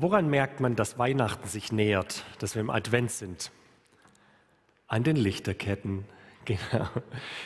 Woran 0.00 0.30
merkt 0.30 0.60
man, 0.60 0.76
dass 0.76 0.96
Weihnachten 0.96 1.48
sich 1.48 1.72
nähert, 1.72 2.24
dass 2.38 2.54
wir 2.54 2.60
im 2.60 2.70
Advent 2.70 3.10
sind? 3.10 3.50
An 4.86 5.02
den 5.02 5.16
Lichterketten. 5.16 6.04
Genau. 6.48 6.88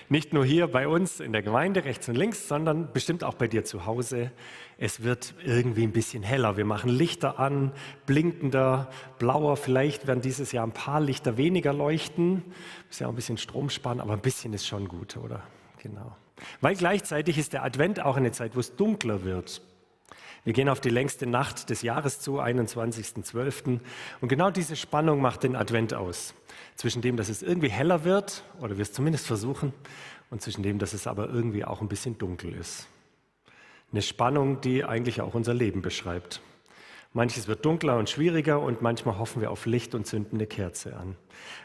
Nicht 0.09 0.33
nur 0.33 0.45
hier 0.45 0.69
bei 0.69 0.87
uns 0.87 1.19
in 1.19 1.33
der 1.33 1.43
Gemeinde 1.43 1.85
rechts 1.85 2.09
und 2.09 2.15
links, 2.15 2.47
sondern 2.47 2.93
bestimmt 2.93 3.25
auch 3.25 3.35
bei 3.35 3.49
dir 3.49 3.65
zu 3.65 3.85
Hause. 3.85 4.31
Es 4.79 5.03
wird 5.03 5.35
irgendwie 5.45 5.83
ein 5.83 5.91
bisschen 5.91 6.23
heller. 6.23 6.57
Wir 6.57 6.65
machen 6.65 6.89
Lichter 6.89 7.41
an, 7.41 7.73
blinkender, 8.07 8.93
blauer. 9.19 9.57
Vielleicht 9.57 10.07
werden 10.07 10.21
dieses 10.21 10.53
Jahr 10.53 10.65
ein 10.65 10.71
paar 10.73 11.01
Lichter 11.01 11.37
weniger 11.37 11.73
leuchten. 11.73 12.45
Ist 12.91 13.01
ja 13.01 13.09
auch 13.09 13.13
ein 13.13 13.17
bisschen 13.17 13.39
Strom 13.39 13.71
sparen, 13.71 14.01
aber 14.01 14.13
ein 14.13 14.21
bisschen 14.21 14.53
ist 14.53 14.69
schon 14.69 14.87
gut, 14.87 15.17
oder? 15.17 15.43
Genau. 15.79 16.17
Weil 16.61 16.77
gleichzeitig 16.77 17.39
ist 17.39 17.55
der 17.55 17.65
Advent 17.65 17.99
auch 17.99 18.17
eine 18.17 18.31
Zeit, 18.31 18.55
wo 18.55 18.61
es 18.61 18.77
dunkler 18.77 19.25
wird. 19.25 19.63
Wir 20.45 20.53
gehen 20.53 20.69
auf 20.69 20.81
die 20.81 20.89
längste 20.89 21.27
Nacht 21.27 21.71
des 21.71 21.83
Jahres 21.83 22.19
zu, 22.19 22.41
21.12. 22.41 23.79
Und 24.21 24.29
genau 24.29 24.51
diese 24.51 24.75
Spannung 24.75 25.21
macht 25.21 25.45
den 25.45 25.55
Advent 25.55 25.95
aus. 25.95 26.35
Zwischen 26.75 27.01
dem, 27.01 27.17
dass 27.17 27.29
es 27.29 27.43
irgendwie 27.43 27.71
heller 27.71 28.03
wird, 28.03 28.43
oder 28.61 28.77
wir 28.77 28.83
es 28.83 28.93
zumindest 28.93 29.27
versuchen, 29.27 29.73
und 30.31 30.43
zwischen 30.43 30.65
dem, 30.65 30.81
dass 30.81 30.95
es 30.95 31.07
aber 31.07 31.29
irgendwie 31.29 31.65
auch 31.65 31.81
ein 31.81 31.89
bisschen 31.89 32.19
dunkel 32.19 32.55
ist. 32.55 32.89
Eine 33.93 34.03
Spannung, 34.03 34.61
die 34.61 34.85
eigentlich 34.85 35.21
auch 35.21 35.35
unser 35.35 35.55
Leben 35.55 35.81
beschreibt. 35.81 36.41
Manches 37.13 37.47
wird 37.47 37.65
dunkler 37.65 37.99
und 37.99 38.09
schwieriger 38.09 38.59
und 38.59 38.81
manchmal 38.81 39.19
hoffen 39.19 39.43
wir 39.43 39.51
auf 39.51 39.67
Licht 39.67 39.95
und 39.95 40.07
zünden 40.07 40.39
eine 40.39 40.47
Kerze 40.47 40.97
an. 40.97 41.15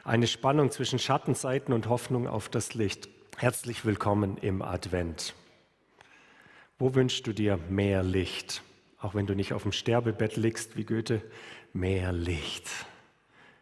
Eine 0.04 0.28
Spannung 0.28 0.70
zwischen 0.70 1.00
Schattenseiten 1.00 1.74
und 1.74 1.88
Hoffnung 1.88 2.28
auf 2.28 2.50
das 2.50 2.74
Licht. 2.74 3.08
Herzlich 3.38 3.86
willkommen 3.86 4.38
im 4.38 4.62
Advent. 4.62 5.34
Wo 6.80 6.94
wünschst 6.94 7.26
du 7.28 7.34
dir 7.34 7.58
mehr 7.70 8.04
Licht? 8.04 8.62
auch 9.00 9.16
wenn 9.16 9.28
du 9.28 9.36
nicht 9.36 9.54
auf 9.54 9.64
dem 9.64 9.72
Sterbebett 9.72 10.38
liegst 10.38 10.76
wie 10.76 10.84
Goethe, 10.84 11.22
mehr 11.74 12.12
Licht. 12.12 12.68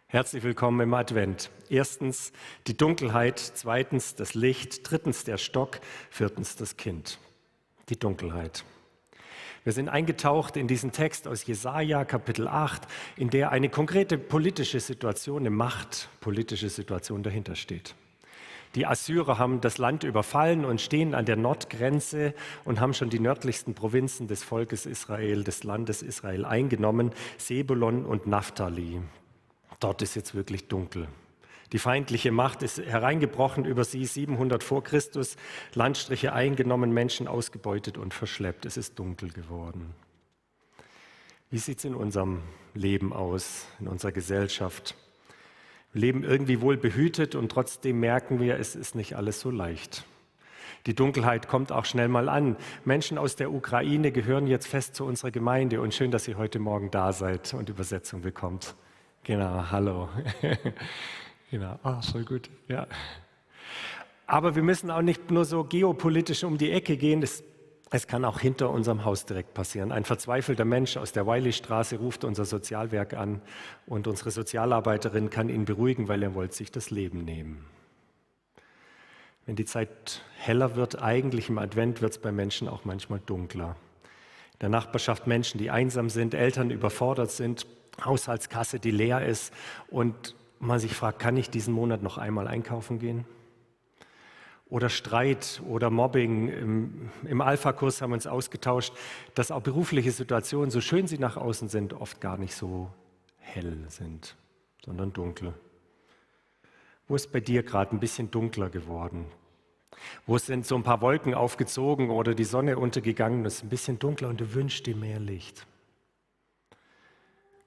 Herzlich 0.08 0.44
willkommen 0.44 0.80
im 0.80 0.94
Advent. 0.94 1.50
Erstens 1.70 2.32
die 2.68 2.78
Dunkelheit, 2.78 3.40
zweitens 3.40 4.16
das 4.16 4.34
Licht, 4.34 4.90
drittens 4.90 5.24
der 5.26 5.38
Stock, 5.38 5.82
viertens 6.10 6.56
das 6.56 6.78
Kind. 6.78 7.20
Die 7.90 8.00
Dunkelheit. 8.00 8.64
Wir 9.64 9.74
sind 9.74 9.90
eingetaucht 9.90 10.58
in 10.58 10.68
diesen 10.68 10.92
Text 10.92 11.28
aus 11.28 11.46
Jesaja 11.46 12.06
Kapitel 12.06 12.48
8, 12.48 12.84
in 13.18 13.30
der 13.30 13.52
eine 13.52 13.70
konkrete 13.70 14.18
politische 14.18 14.80
Situation, 14.80 15.42
eine 15.42 15.50
machtpolitische 15.50 16.70
Situation 16.70 17.24
dahinter 17.24 17.56
steht. 17.56 17.96
Die 18.76 18.86
Assyrer 18.86 19.40
haben 19.40 19.62
das 19.62 19.78
Land 19.78 20.04
überfallen 20.04 20.66
und 20.66 20.82
stehen 20.82 21.16
an 21.16 21.26
der 21.26 21.38
Nordgrenze 21.38 22.34
und 22.66 22.82
haben 22.82 22.94
schon 22.94 23.10
die 23.10 23.20
nördlichsten 23.20 23.74
Provinzen 23.74 24.28
des 24.28 24.44
Volkes 24.44 24.86
Israel, 24.86 25.46
des 25.46 25.64
Landes 25.64 26.02
Israel 26.02 26.44
eingenommen, 26.44 27.12
Sebulon 27.38 28.06
und 28.06 28.28
Naphtali. 28.28 29.00
Dort 29.80 30.02
ist 30.02 30.16
jetzt 30.16 30.36
wirklich 30.36 30.68
dunkel. 30.68 31.08
Die 31.72 31.80
feindliche 31.80 32.32
Macht 32.32 32.64
ist 32.64 32.78
hereingebrochen 32.78 33.66
über 33.66 33.86
sie, 33.86 34.06
700 34.06 34.62
vor 34.62 34.84
Christus, 34.84 35.38
Landstriche 35.74 36.34
eingenommen, 36.34 36.92
Menschen 36.92 37.28
ausgebeutet 37.28 37.98
und 37.98 38.14
verschleppt. 38.14 38.66
Es 38.66 38.78
ist 38.78 39.00
dunkel 39.00 39.32
geworden. 39.32 39.96
Wie 41.50 41.58
sieht 41.60 41.80
es 41.80 41.86
in 41.86 41.96
unserem 41.96 42.42
Leben 42.74 43.14
aus, 43.14 43.68
in 43.80 43.88
unserer 43.88 44.12
Gesellschaft? 44.12 44.96
Leben 45.96 46.24
irgendwie 46.24 46.62
wohl 46.62 46.78
behütet 46.78 47.36
und 47.36 47.50
trotzdem 47.52 48.00
merken 48.00 48.40
wir, 48.40 48.60
es 48.60 48.76
ist 48.76 48.96
nicht 48.96 49.16
alles 49.16 49.40
so 49.40 49.50
leicht. 49.50 50.06
Die 50.86 50.94
Dunkelheit 50.94 51.48
kommt 51.48 51.72
auch 51.72 51.86
schnell 51.86 52.10
mal 52.10 52.30
an. 52.30 52.58
Menschen 52.84 53.18
aus 53.18 53.36
der 53.36 53.52
Ukraine 53.52 54.12
gehören 54.12 54.46
jetzt 54.46 54.68
fest 54.68 54.96
zu 54.96 55.06
unserer 55.06 55.32
Gemeinde 55.32 55.82
und 55.82 55.94
schön, 55.94 56.12
dass 56.12 56.28
ihr 56.28 56.38
heute 56.38 56.60
Morgen 56.60 56.92
da 56.92 57.12
seid 57.14 57.54
und 57.54 57.70
Übersetzung 57.70 58.22
bekommt. 58.22 58.76
Genau, 59.24 59.72
hallo. 59.72 60.10
genau, 61.50 61.80
oh, 61.84 62.02
voll 62.02 62.26
gut, 62.26 62.50
ja. 62.68 62.86
Aber 64.28 64.56
wir 64.56 64.64
müssen 64.64 64.92
auch 64.92 65.02
nicht 65.02 65.32
nur 65.32 65.46
so 65.46 65.64
geopolitisch 65.64 66.44
um 66.44 66.58
die 66.58 66.72
Ecke 66.72 66.98
gehen. 66.98 67.22
Das 67.22 67.42
es 67.96 68.08
kann 68.08 68.26
auch 68.26 68.40
hinter 68.40 68.70
unserem 68.72 69.06
Haus 69.06 69.26
direkt 69.26 69.54
passieren. 69.54 69.92
Ein 69.92 70.04
verzweifelter 70.04 70.66
Mensch 70.66 70.98
aus 70.98 71.14
der 71.14 71.26
Wiley-Straße 71.26 71.98
ruft 71.98 72.26
unser 72.26 72.44
Sozialwerk 72.44 73.14
an 73.14 73.42
und 73.86 74.08
unsere 74.08 74.32
Sozialarbeiterin 74.32 75.30
kann 75.30 75.48
ihn 75.48 75.64
beruhigen, 75.64 76.10
weil 76.10 76.22
er 76.22 76.36
wollte 76.36 76.56
sich 76.56 76.72
das 76.72 76.90
Leben 76.90 77.24
nehmen. 77.24 77.66
Wenn 79.46 79.56
die 79.56 79.66
Zeit 79.66 80.22
heller 80.38 80.76
wird, 80.76 81.02
eigentlich 81.02 81.50
im 81.50 81.58
Advent, 81.58 82.02
wird 82.02 82.12
es 82.12 82.18
bei 82.18 82.32
Menschen 82.32 82.68
auch 82.68 82.84
manchmal 82.84 83.22
dunkler. 83.26 83.78
In 84.54 84.60
der 84.60 84.70
Nachbarschaft 84.70 85.26
Menschen, 85.26 85.58
die 85.58 85.72
einsam 85.72 86.10
sind, 86.10 86.34
Eltern 86.34 86.72
überfordert 86.72 87.32
sind, 87.32 87.66
Haushaltskasse, 88.04 88.80
die 88.80 88.92
leer 88.92 89.26
ist 89.26 89.54
und 89.88 90.36
man 90.60 90.80
sich 90.80 90.94
fragt, 90.94 91.20
kann 91.20 91.38
ich 91.38 91.50
diesen 91.50 91.74
Monat 91.74 92.04
noch 92.04 92.18
einmal 92.18 92.48
einkaufen 92.48 93.00
gehen? 93.00 93.26
Oder 94.70 94.90
Streit 94.90 95.62
oder 95.68 95.90
Mobbing. 95.90 96.50
Im, 96.50 97.10
im 97.24 97.42
Alpha-Kurs 97.42 98.02
haben 98.02 98.12
wir 98.12 98.16
uns 98.16 98.28
ausgetauscht, 98.28 98.94
dass 99.36 99.52
auch 99.52 99.62
berufliche 99.62 100.12
Situationen, 100.12 100.72
so 100.72 100.82
schön 100.82 101.08
sie 101.08 101.18
nach 101.18 101.38
außen 101.38 101.70
sind, 101.70 101.94
oft 101.94 102.20
gar 102.22 102.38
nicht 102.38 102.56
so 102.56 102.90
hell 103.38 103.78
sind, 103.90 104.36
sondern 104.84 105.14
dunkel. 105.14 105.54
Wo 107.08 107.16
ist 107.16 107.32
bei 107.32 107.40
dir 107.40 107.62
gerade 107.62 107.96
ein 107.96 108.00
bisschen 108.00 108.32
dunkler 108.32 108.70
geworden? 108.70 109.26
Wo 110.26 110.38
sind 110.38 110.66
so 110.66 110.76
ein 110.76 110.84
paar 110.84 111.02
Wolken 111.02 111.36
aufgezogen 111.36 112.10
oder 112.10 112.34
die 112.34 112.44
Sonne 112.44 112.78
untergegangen, 112.78 113.46
es 113.46 113.56
ist 113.56 113.64
ein 113.64 113.70
bisschen 113.70 114.00
dunkler 114.00 114.30
und 114.30 114.42
du 114.42 114.54
wünschst 114.54 114.86
dir 114.88 114.96
mehr 114.96 115.20
Licht? 115.20 115.68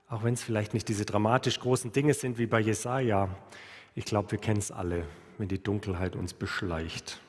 Auch 0.08 0.24
wenn 0.24 0.34
es 0.34 0.42
vielleicht 0.42 0.74
nicht 0.74 0.88
diese 0.88 1.04
dramatisch 1.04 1.60
großen 1.60 1.92
Dinge 1.92 2.14
sind 2.14 2.38
wie 2.38 2.46
bei 2.46 2.60
Jesaja, 2.60 3.28
ich 3.94 4.04
glaube, 4.04 4.32
wir 4.32 4.38
kennen 4.38 4.58
es 4.58 4.72
alle 4.72 5.04
wenn 5.38 5.48
die 5.48 5.62
Dunkelheit 5.62 6.16
uns 6.16 6.34
beschleicht. 6.34 7.20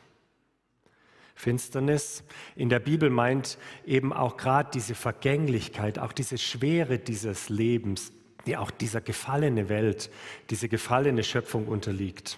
Finsternis 1.36 2.24
in 2.56 2.68
der 2.68 2.80
Bibel 2.80 3.10
meint 3.10 3.58
eben 3.86 4.12
auch 4.12 4.36
gerade 4.36 4.72
diese 4.74 4.94
Vergänglichkeit, 4.94 5.98
auch 5.98 6.12
diese 6.12 6.38
Schwere 6.38 7.00
dieses 7.00 7.48
Lebens, 7.48 8.12
die 8.46 8.58
auch 8.58 8.72
dieser 8.72 9.00
gefallene 9.00 9.70
Welt, 9.70 10.10
diese 10.50 10.68
gefallene 10.68 11.24
Schöpfung 11.24 11.68
unterliegt. 11.68 12.38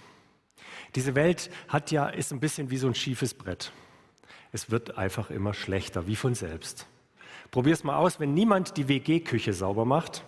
Diese 0.94 1.14
Welt 1.14 1.50
hat 1.68 1.90
ja, 1.90 2.08
ist 2.08 2.32
ein 2.32 2.40
bisschen 2.40 2.70
wie 2.70 2.76
so 2.76 2.86
ein 2.86 2.94
schiefes 2.94 3.34
Brett. 3.34 3.72
Es 4.52 4.70
wird 4.70 4.98
einfach 4.98 5.30
immer 5.30 5.54
schlechter, 5.54 6.06
wie 6.06 6.16
von 6.16 6.34
selbst. 6.34 6.86
Probier 7.50 7.72
es 7.72 7.84
mal 7.84 7.96
aus, 7.96 8.20
wenn 8.20 8.34
niemand 8.34 8.76
die 8.76 8.88
WG-Küche 8.88 9.52
sauber 9.52 9.84
macht, 9.84 10.24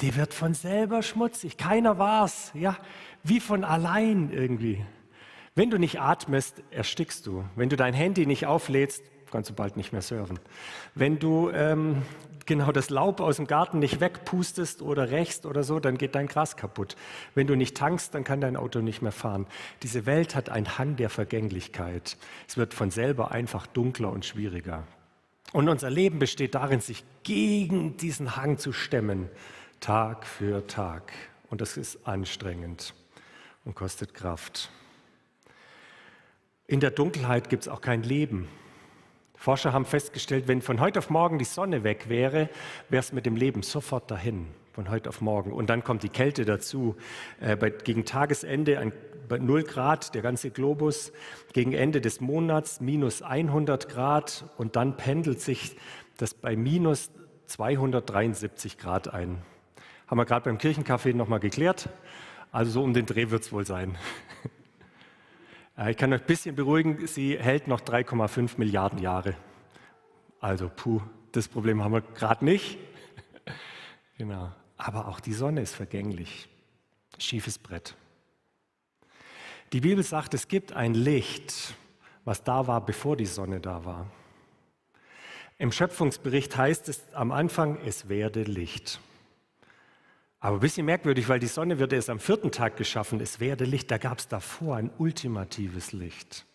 die 0.00 0.16
wird 0.16 0.34
von 0.34 0.54
selber 0.54 1.02
schmutzig. 1.02 1.56
Keiner 1.56 1.98
war's. 1.98 2.52
Ja, 2.54 2.76
wie 3.22 3.40
von 3.40 3.64
allein 3.64 4.30
irgendwie. 4.32 4.84
Wenn 5.54 5.70
du 5.70 5.78
nicht 5.78 6.00
atmest, 6.00 6.62
erstickst 6.70 7.26
du. 7.26 7.44
Wenn 7.56 7.68
du 7.68 7.76
dein 7.76 7.94
Handy 7.94 8.26
nicht 8.26 8.46
auflädst, 8.46 9.02
kannst 9.30 9.50
du 9.50 9.54
bald 9.54 9.76
nicht 9.76 9.92
mehr 9.92 10.02
surfen. 10.02 10.38
Wenn 10.94 11.18
du 11.18 11.50
ähm, 11.50 12.02
genau 12.46 12.72
das 12.72 12.90
Laub 12.90 13.20
aus 13.20 13.36
dem 13.36 13.46
Garten 13.46 13.78
nicht 13.80 14.00
wegpustest 14.00 14.82
oder 14.82 15.10
rächst 15.10 15.46
oder 15.46 15.64
so, 15.64 15.80
dann 15.80 15.98
geht 15.98 16.14
dein 16.14 16.28
Gras 16.28 16.56
kaputt. 16.56 16.96
Wenn 17.34 17.46
du 17.46 17.56
nicht 17.56 17.76
tankst, 17.76 18.14
dann 18.14 18.24
kann 18.24 18.40
dein 18.40 18.56
Auto 18.56 18.80
nicht 18.80 19.02
mehr 19.02 19.12
fahren. 19.12 19.46
Diese 19.82 20.06
Welt 20.06 20.34
hat 20.34 20.48
einen 20.48 20.78
Hang 20.78 20.96
der 20.96 21.10
Vergänglichkeit. 21.10 22.16
Es 22.46 22.56
wird 22.56 22.72
von 22.72 22.90
selber 22.90 23.32
einfach 23.32 23.66
dunkler 23.66 24.10
und 24.10 24.24
schwieriger. 24.24 24.84
Und 25.52 25.68
unser 25.68 25.90
Leben 25.90 26.18
besteht 26.18 26.54
darin, 26.54 26.80
sich 26.80 27.04
gegen 27.22 27.96
diesen 27.96 28.36
Hang 28.36 28.58
zu 28.58 28.72
stemmen, 28.72 29.28
Tag 29.80 30.26
für 30.26 30.66
Tag. 30.66 31.12
Und 31.50 31.60
das 31.60 31.76
ist 31.76 32.06
anstrengend 32.06 32.94
und 33.64 33.74
kostet 33.74 34.14
Kraft. 34.14 34.70
In 36.66 36.80
der 36.80 36.90
Dunkelheit 36.90 37.48
gibt 37.48 37.62
es 37.62 37.68
auch 37.68 37.80
kein 37.80 38.02
Leben. 38.02 38.48
Forscher 39.34 39.72
haben 39.72 39.84
festgestellt, 39.84 40.48
wenn 40.48 40.60
von 40.60 40.80
heute 40.80 40.98
auf 40.98 41.10
morgen 41.10 41.38
die 41.38 41.44
Sonne 41.44 41.84
weg 41.84 42.08
wäre, 42.08 42.50
wäre 42.88 43.00
es 43.00 43.12
mit 43.12 43.24
dem 43.24 43.36
Leben 43.36 43.62
sofort 43.62 44.10
dahin, 44.10 44.48
von 44.72 44.90
heute 44.90 45.08
auf 45.08 45.20
morgen. 45.20 45.52
Und 45.52 45.70
dann 45.70 45.84
kommt 45.84 46.02
die 46.02 46.08
Kälte 46.08 46.44
dazu. 46.44 46.96
Äh, 47.40 47.56
bei, 47.56 47.70
gegen 47.70 48.04
Tagesende 48.04 48.80
ein, 48.80 48.92
bei 49.28 49.38
0 49.38 49.62
Grad, 49.62 50.14
der 50.14 50.22
ganze 50.22 50.50
Globus. 50.50 51.12
Gegen 51.52 51.72
Ende 51.72 52.00
des 52.00 52.20
Monats 52.20 52.80
minus 52.80 53.22
100 53.22 53.88
Grad. 53.88 54.44
Und 54.58 54.74
dann 54.74 54.96
pendelt 54.96 55.40
sich 55.40 55.76
das 56.16 56.34
bei 56.34 56.56
minus 56.56 57.10
273 57.46 58.76
Grad 58.76 59.14
ein. 59.14 59.40
Haben 60.08 60.18
wir 60.18 60.24
gerade 60.24 60.46
beim 60.46 60.56
Kirchencafé 60.56 61.14
nochmal 61.14 61.38
geklärt. 61.38 61.90
Also 62.50 62.70
so 62.72 62.82
um 62.82 62.94
den 62.94 63.04
Dreh 63.04 63.30
wird 63.30 63.42
es 63.42 63.52
wohl 63.52 63.66
sein. 63.66 63.96
Ich 65.90 65.96
kann 65.96 66.12
euch 66.12 66.22
ein 66.22 66.26
bisschen 66.26 66.56
beruhigen, 66.56 67.06
sie 67.06 67.38
hält 67.38 67.68
noch 67.68 67.80
3,5 67.80 68.54
Milliarden 68.56 68.98
Jahre. 68.98 69.36
Also 70.40 70.68
puh, 70.74 71.00
das 71.30 71.46
Problem 71.46 71.84
haben 71.84 71.92
wir 71.92 72.00
gerade 72.00 72.44
nicht. 72.44 72.78
Genau. 74.18 74.50
Aber 74.76 75.06
auch 75.06 75.20
die 75.20 75.34
Sonne 75.34 75.60
ist 75.60 75.76
vergänglich. 75.76 76.48
Schiefes 77.16 77.60
Brett. 77.60 77.94
Die 79.72 79.80
Bibel 79.80 80.02
sagt, 80.02 80.34
es 80.34 80.48
gibt 80.48 80.72
ein 80.72 80.94
Licht, 80.94 81.74
was 82.24 82.42
da 82.42 82.66
war, 82.66 82.84
bevor 82.84 83.16
die 83.16 83.26
Sonne 83.26 83.60
da 83.60 83.84
war. 83.84 84.10
Im 85.58 85.70
Schöpfungsbericht 85.70 86.56
heißt 86.56 86.88
es 86.88 87.14
am 87.14 87.30
Anfang, 87.30 87.78
es 87.86 88.08
werde 88.08 88.42
Licht. 88.42 88.98
Aber 90.40 90.58
ein 90.58 90.60
bisschen 90.60 90.86
merkwürdig, 90.86 91.28
weil 91.28 91.40
die 91.40 91.48
Sonne 91.48 91.78
wird 91.78 91.92
erst 91.92 92.10
am 92.10 92.20
vierten 92.20 92.52
Tag 92.52 92.76
geschaffen, 92.76 93.20
es 93.20 93.40
werde 93.40 93.64
Licht. 93.64 93.90
Da 93.90 93.98
gab 93.98 94.18
es 94.18 94.28
davor 94.28 94.76
ein 94.76 94.90
ultimatives 94.98 95.92
Licht. 95.92 96.46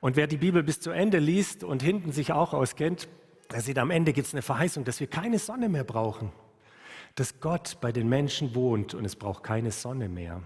Und 0.00 0.16
wer 0.16 0.26
die 0.26 0.36
Bibel 0.36 0.62
bis 0.62 0.80
zu 0.80 0.90
Ende 0.90 1.18
liest 1.18 1.64
und 1.64 1.82
hinten 1.82 2.12
sich 2.12 2.32
auch 2.32 2.52
auskennt, 2.54 3.08
der 3.50 3.60
sieht, 3.60 3.78
am 3.78 3.90
Ende 3.90 4.12
gibt 4.12 4.28
es 4.28 4.34
eine 4.34 4.42
Verheißung, 4.42 4.84
dass 4.84 5.00
wir 5.00 5.06
keine 5.06 5.38
Sonne 5.38 5.68
mehr 5.68 5.84
brauchen. 5.84 6.32
Dass 7.16 7.40
Gott 7.40 7.78
bei 7.80 7.92
den 7.92 8.08
Menschen 8.08 8.54
wohnt 8.54 8.94
und 8.94 9.04
es 9.04 9.16
braucht 9.16 9.42
keine 9.42 9.72
Sonne 9.72 10.08
mehr. 10.08 10.42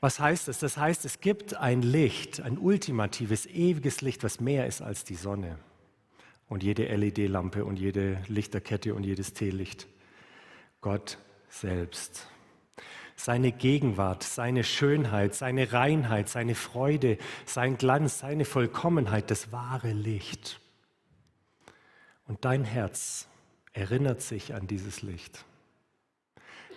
Was 0.00 0.18
heißt 0.18 0.48
das? 0.48 0.58
Das 0.58 0.76
heißt, 0.76 1.04
es 1.04 1.20
gibt 1.20 1.54
ein 1.54 1.82
Licht, 1.82 2.40
ein 2.40 2.58
ultimatives, 2.58 3.46
ewiges 3.46 4.00
Licht, 4.00 4.24
was 4.24 4.40
mehr 4.40 4.66
ist 4.66 4.80
als 4.82 5.04
die 5.04 5.14
Sonne 5.14 5.58
und 6.48 6.62
jede 6.62 6.84
LED-Lampe 6.94 7.64
und 7.64 7.78
jede 7.78 8.22
Lichterkette 8.26 8.94
und 8.94 9.04
jedes 9.04 9.34
Teelicht. 9.34 9.86
Gott 10.80 11.18
selbst. 11.48 12.26
Seine 13.16 13.52
Gegenwart, 13.52 14.22
seine 14.22 14.64
Schönheit, 14.64 15.34
seine 15.34 15.72
Reinheit, 15.72 16.28
seine 16.28 16.54
Freude, 16.54 17.18
sein 17.44 17.76
Glanz, 17.76 18.20
seine 18.20 18.46
Vollkommenheit, 18.46 19.30
das 19.30 19.52
wahre 19.52 19.92
Licht. 19.92 20.58
Und 22.26 22.44
dein 22.44 22.64
Herz 22.64 23.28
erinnert 23.72 24.22
sich 24.22 24.54
an 24.54 24.66
dieses 24.66 25.02
Licht. 25.02 25.44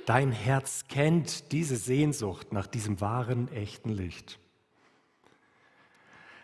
Dein 0.05 0.33
Herz 0.33 0.85
kennt 0.89 1.53
diese 1.53 1.77
Sehnsucht 1.77 2.51
nach 2.51 2.67
diesem 2.67 2.99
wahren, 2.99 3.49
echten 3.53 3.89
Licht. 3.89 4.37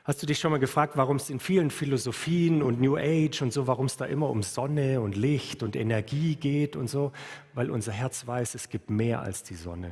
Hast 0.09 0.23
du 0.23 0.25
dich 0.25 0.39
schon 0.39 0.49
mal 0.49 0.57
gefragt, 0.57 0.97
warum 0.97 1.17
es 1.17 1.29
in 1.29 1.39
vielen 1.39 1.69
Philosophien 1.69 2.63
und 2.63 2.81
New 2.81 2.97
Age 2.97 3.43
und 3.43 3.53
so, 3.53 3.67
warum 3.67 3.85
es 3.85 3.95
da 3.95 4.05
immer 4.05 4.27
um 4.31 4.41
Sonne 4.41 5.01
und 5.01 5.15
Licht 5.15 5.61
und 5.61 5.75
Energie 5.75 6.35
geht 6.35 6.75
und 6.75 6.89
so? 6.89 7.11
Weil 7.53 7.69
unser 7.69 7.91
Herz 7.91 8.25
weiß, 8.25 8.55
es 8.55 8.69
gibt 8.69 8.89
mehr 8.89 9.21
als 9.21 9.43
die 9.43 9.53
Sonne. 9.53 9.91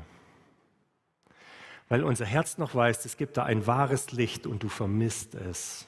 Weil 1.88 2.04
unser 2.04 2.26
Herz 2.26 2.58
noch 2.58 2.74
weiß, 2.74 3.06
es 3.06 3.16
gibt 3.16 3.38
da 3.38 3.44
ein 3.44 3.68
wahres 3.68 4.12
Licht 4.12 4.48
und 4.48 4.64
du 4.64 4.70
vermisst 4.70 5.36
es. 5.36 5.86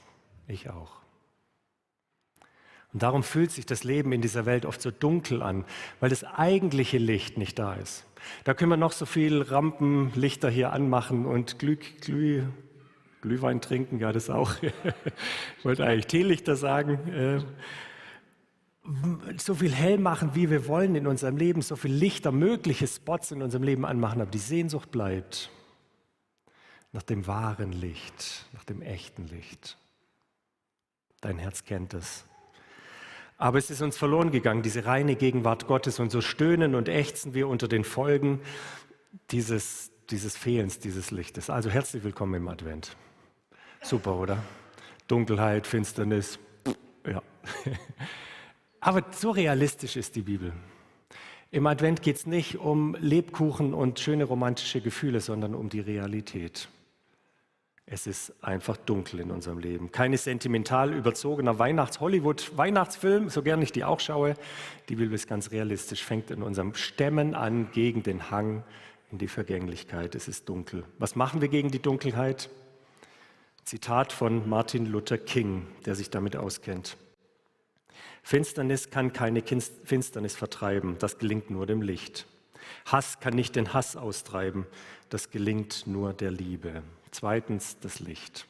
Ich 0.47 0.69
auch. 0.69 0.91
Und 2.93 3.01
darum 3.01 3.23
fühlt 3.23 3.49
sich 3.49 3.65
das 3.65 3.83
Leben 3.83 4.11
in 4.11 4.21
dieser 4.21 4.45
Welt 4.45 4.67
oft 4.67 4.79
so 4.79 4.91
dunkel 4.91 5.41
an, 5.41 5.65
weil 5.99 6.11
das 6.11 6.23
eigentliche 6.23 6.99
Licht 6.99 7.39
nicht 7.39 7.57
da 7.57 7.73
ist. 7.73 8.05
Da 8.43 8.53
können 8.53 8.69
wir 8.69 8.77
noch 8.77 8.91
so 8.91 9.07
viel 9.07 9.41
Rampenlichter 9.41 10.51
hier 10.51 10.71
anmachen 10.71 11.25
und 11.25 11.57
Glüh, 11.57 11.77
Glüh, 11.77 12.43
Glühwein 13.21 13.61
trinken, 13.61 13.99
ja 13.99 14.11
das 14.11 14.29
auch. 14.29 14.53
ich 15.57 15.65
wollte 15.65 15.85
eigentlich 15.85 16.07
Teelichter 16.07 16.55
sagen. 16.55 17.07
Äh, 17.09 17.41
so 19.37 19.55
viel 19.55 19.71
hell 19.71 19.97
machen, 19.97 20.31
wie 20.33 20.49
wir 20.49 20.67
wollen 20.67 20.95
in 20.95 21.05
unserem 21.05 21.37
Leben, 21.37 21.61
so 21.61 21.75
viel 21.75 21.93
Lichter, 21.93 22.31
mögliche 22.31 22.87
Spots 22.87 23.31
in 23.31 23.41
unserem 23.41 23.63
Leben 23.63 23.85
anmachen, 23.85 24.21
aber 24.21 24.31
die 24.31 24.39
Sehnsucht 24.39 24.89
bleibt 24.91 25.51
nach 26.91 27.03
dem 27.03 27.27
wahren 27.27 27.71
Licht, 27.71 28.45
nach 28.53 28.63
dem 28.63 28.81
echten 28.81 29.27
Licht. 29.27 29.77
Dein 31.21 31.37
Herz 31.37 31.65
kennt 31.65 31.93
es. 31.93 32.25
Aber 33.37 33.57
es 33.57 33.69
ist 33.69 33.81
uns 33.81 33.97
verloren 33.97 34.31
gegangen, 34.31 34.63
diese 34.63 34.85
reine 34.85 35.15
Gegenwart 35.15 35.67
Gottes. 35.67 35.99
Und 35.99 36.11
so 36.11 36.21
stöhnen 36.21 36.75
und 36.75 36.89
ächzen 36.89 37.33
wir 37.33 37.47
unter 37.47 37.67
den 37.67 37.83
Folgen 37.83 38.41
dieses, 39.31 39.91
dieses 40.09 40.35
Fehlens 40.35 40.79
dieses 40.79 41.11
Lichtes. 41.11 41.49
Also 41.49 41.69
herzlich 41.69 42.03
willkommen 42.03 42.33
im 42.35 42.47
Advent. 42.47 42.97
Super, 43.81 44.15
oder? 44.15 44.43
Dunkelheit, 45.07 45.65
Finsternis. 45.65 46.39
Ja. 47.05 47.21
Aber 48.79 49.03
so 49.11 49.31
realistisch 49.31 49.95
ist 49.95 50.15
die 50.15 50.21
Bibel. 50.21 50.53
Im 51.51 51.65
Advent 51.65 52.01
geht 52.01 52.17
es 52.17 52.25
nicht 52.27 52.59
um 52.59 52.95
Lebkuchen 52.99 53.73
und 53.73 53.99
schöne 53.99 54.23
romantische 54.23 54.81
Gefühle, 54.81 55.19
sondern 55.19 55.55
um 55.55 55.69
die 55.69 55.79
Realität. 55.79 56.69
Es 57.87 58.05
ist 58.05 58.33
einfach 58.43 58.77
dunkel 58.77 59.19
in 59.19 59.31
unserem 59.31 59.57
Leben. 59.57 59.91
Keine 59.91 60.17
sentimental 60.17 60.93
überzogener 60.93 61.57
Weihnachts-Hollywood-Weihnachtsfilm, 61.57 63.29
so 63.29 63.41
gern 63.41 63.63
ich 63.63 63.71
die 63.71 63.83
auch 63.83 63.99
schaue. 63.99 64.35
Die 64.89 64.95
Bibel 64.95 65.13
ist 65.15 65.27
ganz 65.27 65.49
realistisch, 65.49 66.03
fängt 66.03 66.29
in 66.29 66.43
unserem 66.43 66.75
Stämmen 66.75 67.33
an 67.33 67.71
gegen 67.71 68.03
den 68.03 68.29
Hang 68.29 68.63
in 69.11 69.17
die 69.17 69.27
Vergänglichkeit. 69.27 70.13
Es 70.13 70.27
ist 70.27 70.47
dunkel. 70.47 70.83
Was 70.99 71.15
machen 71.15 71.41
wir 71.41 71.47
gegen 71.47 71.71
die 71.71 71.81
Dunkelheit? 71.81 72.51
Zitat 73.69 74.13
von 74.13 74.49
Martin 74.49 74.87
Luther 74.87 75.19
King, 75.19 75.67
der 75.85 75.93
sich 75.93 76.09
damit 76.09 76.35
auskennt. 76.35 76.97
Finsternis 78.23 78.89
kann 78.89 79.13
keine 79.13 79.43
Finsternis 79.43 80.35
vertreiben, 80.35 80.97
das 80.97 81.19
gelingt 81.19 81.51
nur 81.51 81.67
dem 81.67 81.83
Licht. 81.83 82.25
Hass 82.87 83.19
kann 83.19 83.35
nicht 83.35 83.55
den 83.55 83.71
Hass 83.71 83.95
austreiben, 83.95 84.65
das 85.09 85.29
gelingt 85.29 85.85
nur 85.85 86.13
der 86.13 86.31
Liebe. 86.31 86.81
Zweitens 87.11 87.77
das 87.79 87.99
Licht. 87.99 88.47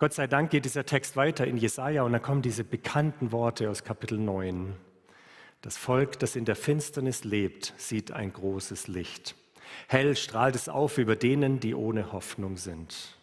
Gott 0.00 0.14
sei 0.14 0.26
Dank 0.26 0.50
geht 0.50 0.64
dieser 0.64 0.84
Text 0.84 1.14
weiter 1.14 1.46
in 1.46 1.56
Jesaja 1.56 2.02
und 2.02 2.12
da 2.12 2.18
kommen 2.18 2.42
diese 2.42 2.64
bekannten 2.64 3.30
Worte 3.30 3.70
aus 3.70 3.84
Kapitel 3.84 4.18
9. 4.18 4.74
Das 5.62 5.76
Volk, 5.76 6.18
das 6.18 6.34
in 6.34 6.44
der 6.44 6.56
Finsternis 6.56 7.22
lebt, 7.22 7.72
sieht 7.76 8.10
ein 8.10 8.32
großes 8.32 8.88
Licht. 8.88 9.36
Hell 9.86 10.16
strahlt 10.16 10.56
es 10.56 10.68
auf 10.68 10.98
über 10.98 11.14
denen, 11.14 11.60
die 11.60 11.76
ohne 11.76 12.10
Hoffnung 12.10 12.56
sind. 12.56 13.19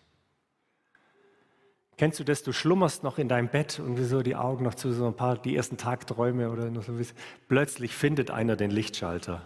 Kennst 1.98 2.20
du 2.20 2.24
das? 2.24 2.44
Du 2.44 2.52
schlummerst 2.52 3.04
noch 3.04 3.18
in 3.18 3.28
deinem 3.28 3.48
Bett 3.48 3.80
und 3.80 3.98
so 3.98 4.22
die 4.22 4.36
Augen 4.36 4.64
noch 4.64 4.76
zu 4.76 4.94
so 4.94 5.08
ein 5.08 5.16
paar, 5.16 5.36
die 5.36 5.56
ersten 5.56 5.78
Tagträume 5.78 6.52
oder 6.52 6.72
so. 6.84 6.94
Plötzlich 7.48 7.96
findet 7.96 8.30
einer 8.30 8.56
den 8.56 8.70
Lichtschalter. 8.70 9.42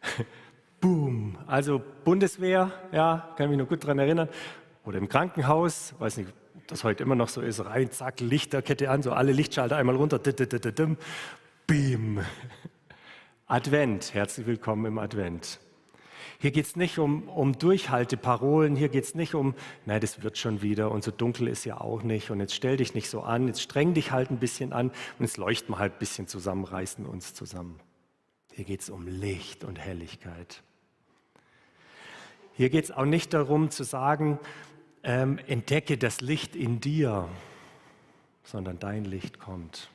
Boom. 0.80 1.36
Also 1.46 1.82
Bundeswehr, 2.04 2.72
ja, 2.92 3.34
kann 3.36 3.50
mich 3.50 3.58
noch 3.58 3.68
gut 3.68 3.84
daran 3.84 3.98
erinnern. 3.98 4.28
Oder 4.86 4.98
im 4.98 5.08
Krankenhaus, 5.08 5.94
weiß 5.98 6.16
nicht, 6.16 6.32
das 6.66 6.82
heute 6.82 7.02
immer 7.02 7.14
noch 7.14 7.28
so 7.28 7.42
ist, 7.42 7.64
rein, 7.64 7.90
zack, 7.90 8.20
Lichterkette 8.20 8.90
an, 8.90 9.02
so 9.02 9.12
alle 9.12 9.32
Lichtschalter 9.32 9.76
einmal 9.76 9.96
runter, 9.96 10.18
Beam. 11.66 12.20
Advent, 13.46 14.14
herzlich 14.14 14.46
willkommen 14.46 14.86
im 14.86 14.98
Advent. 14.98 15.60
Hier 16.38 16.50
geht 16.50 16.66
es 16.66 16.76
nicht 16.76 16.98
um, 16.98 17.28
um 17.28 17.58
Durchhalteparolen, 17.58 18.76
hier 18.76 18.88
geht 18.88 19.04
es 19.04 19.14
nicht 19.14 19.34
um, 19.34 19.54
nein, 19.86 20.00
das 20.00 20.22
wird 20.22 20.36
schon 20.36 20.62
wieder 20.62 20.90
und 20.90 21.02
so 21.02 21.10
dunkel 21.10 21.48
ist 21.48 21.64
ja 21.64 21.80
auch 21.80 22.02
nicht 22.02 22.30
und 22.30 22.40
jetzt 22.40 22.54
stell 22.54 22.76
dich 22.76 22.94
nicht 22.94 23.08
so 23.08 23.22
an, 23.22 23.46
jetzt 23.46 23.62
streng 23.62 23.94
dich 23.94 24.12
halt 24.12 24.30
ein 24.30 24.38
bisschen 24.38 24.72
an 24.72 24.88
und 25.18 25.24
jetzt 25.24 25.38
leuchten 25.38 25.74
wir 25.74 25.78
halt 25.78 25.94
ein 25.94 25.98
bisschen 25.98 26.26
zusammen, 26.26 26.64
reißen 26.64 27.06
uns 27.06 27.34
zusammen. 27.34 27.80
Hier 28.52 28.64
geht 28.64 28.80
es 28.80 28.90
um 28.90 29.06
Licht 29.06 29.64
und 29.64 29.78
Helligkeit. 29.78 30.62
Hier 32.52 32.70
geht 32.70 32.84
es 32.84 32.90
auch 32.90 33.04
nicht 33.04 33.34
darum 33.34 33.70
zu 33.70 33.84
sagen, 33.84 34.38
ähm, 35.02 35.38
entdecke 35.46 35.98
das 35.98 36.20
Licht 36.20 36.56
in 36.56 36.80
dir, 36.80 37.28
sondern 38.44 38.78
dein 38.78 39.04
Licht 39.04 39.38
kommt. 39.38 39.90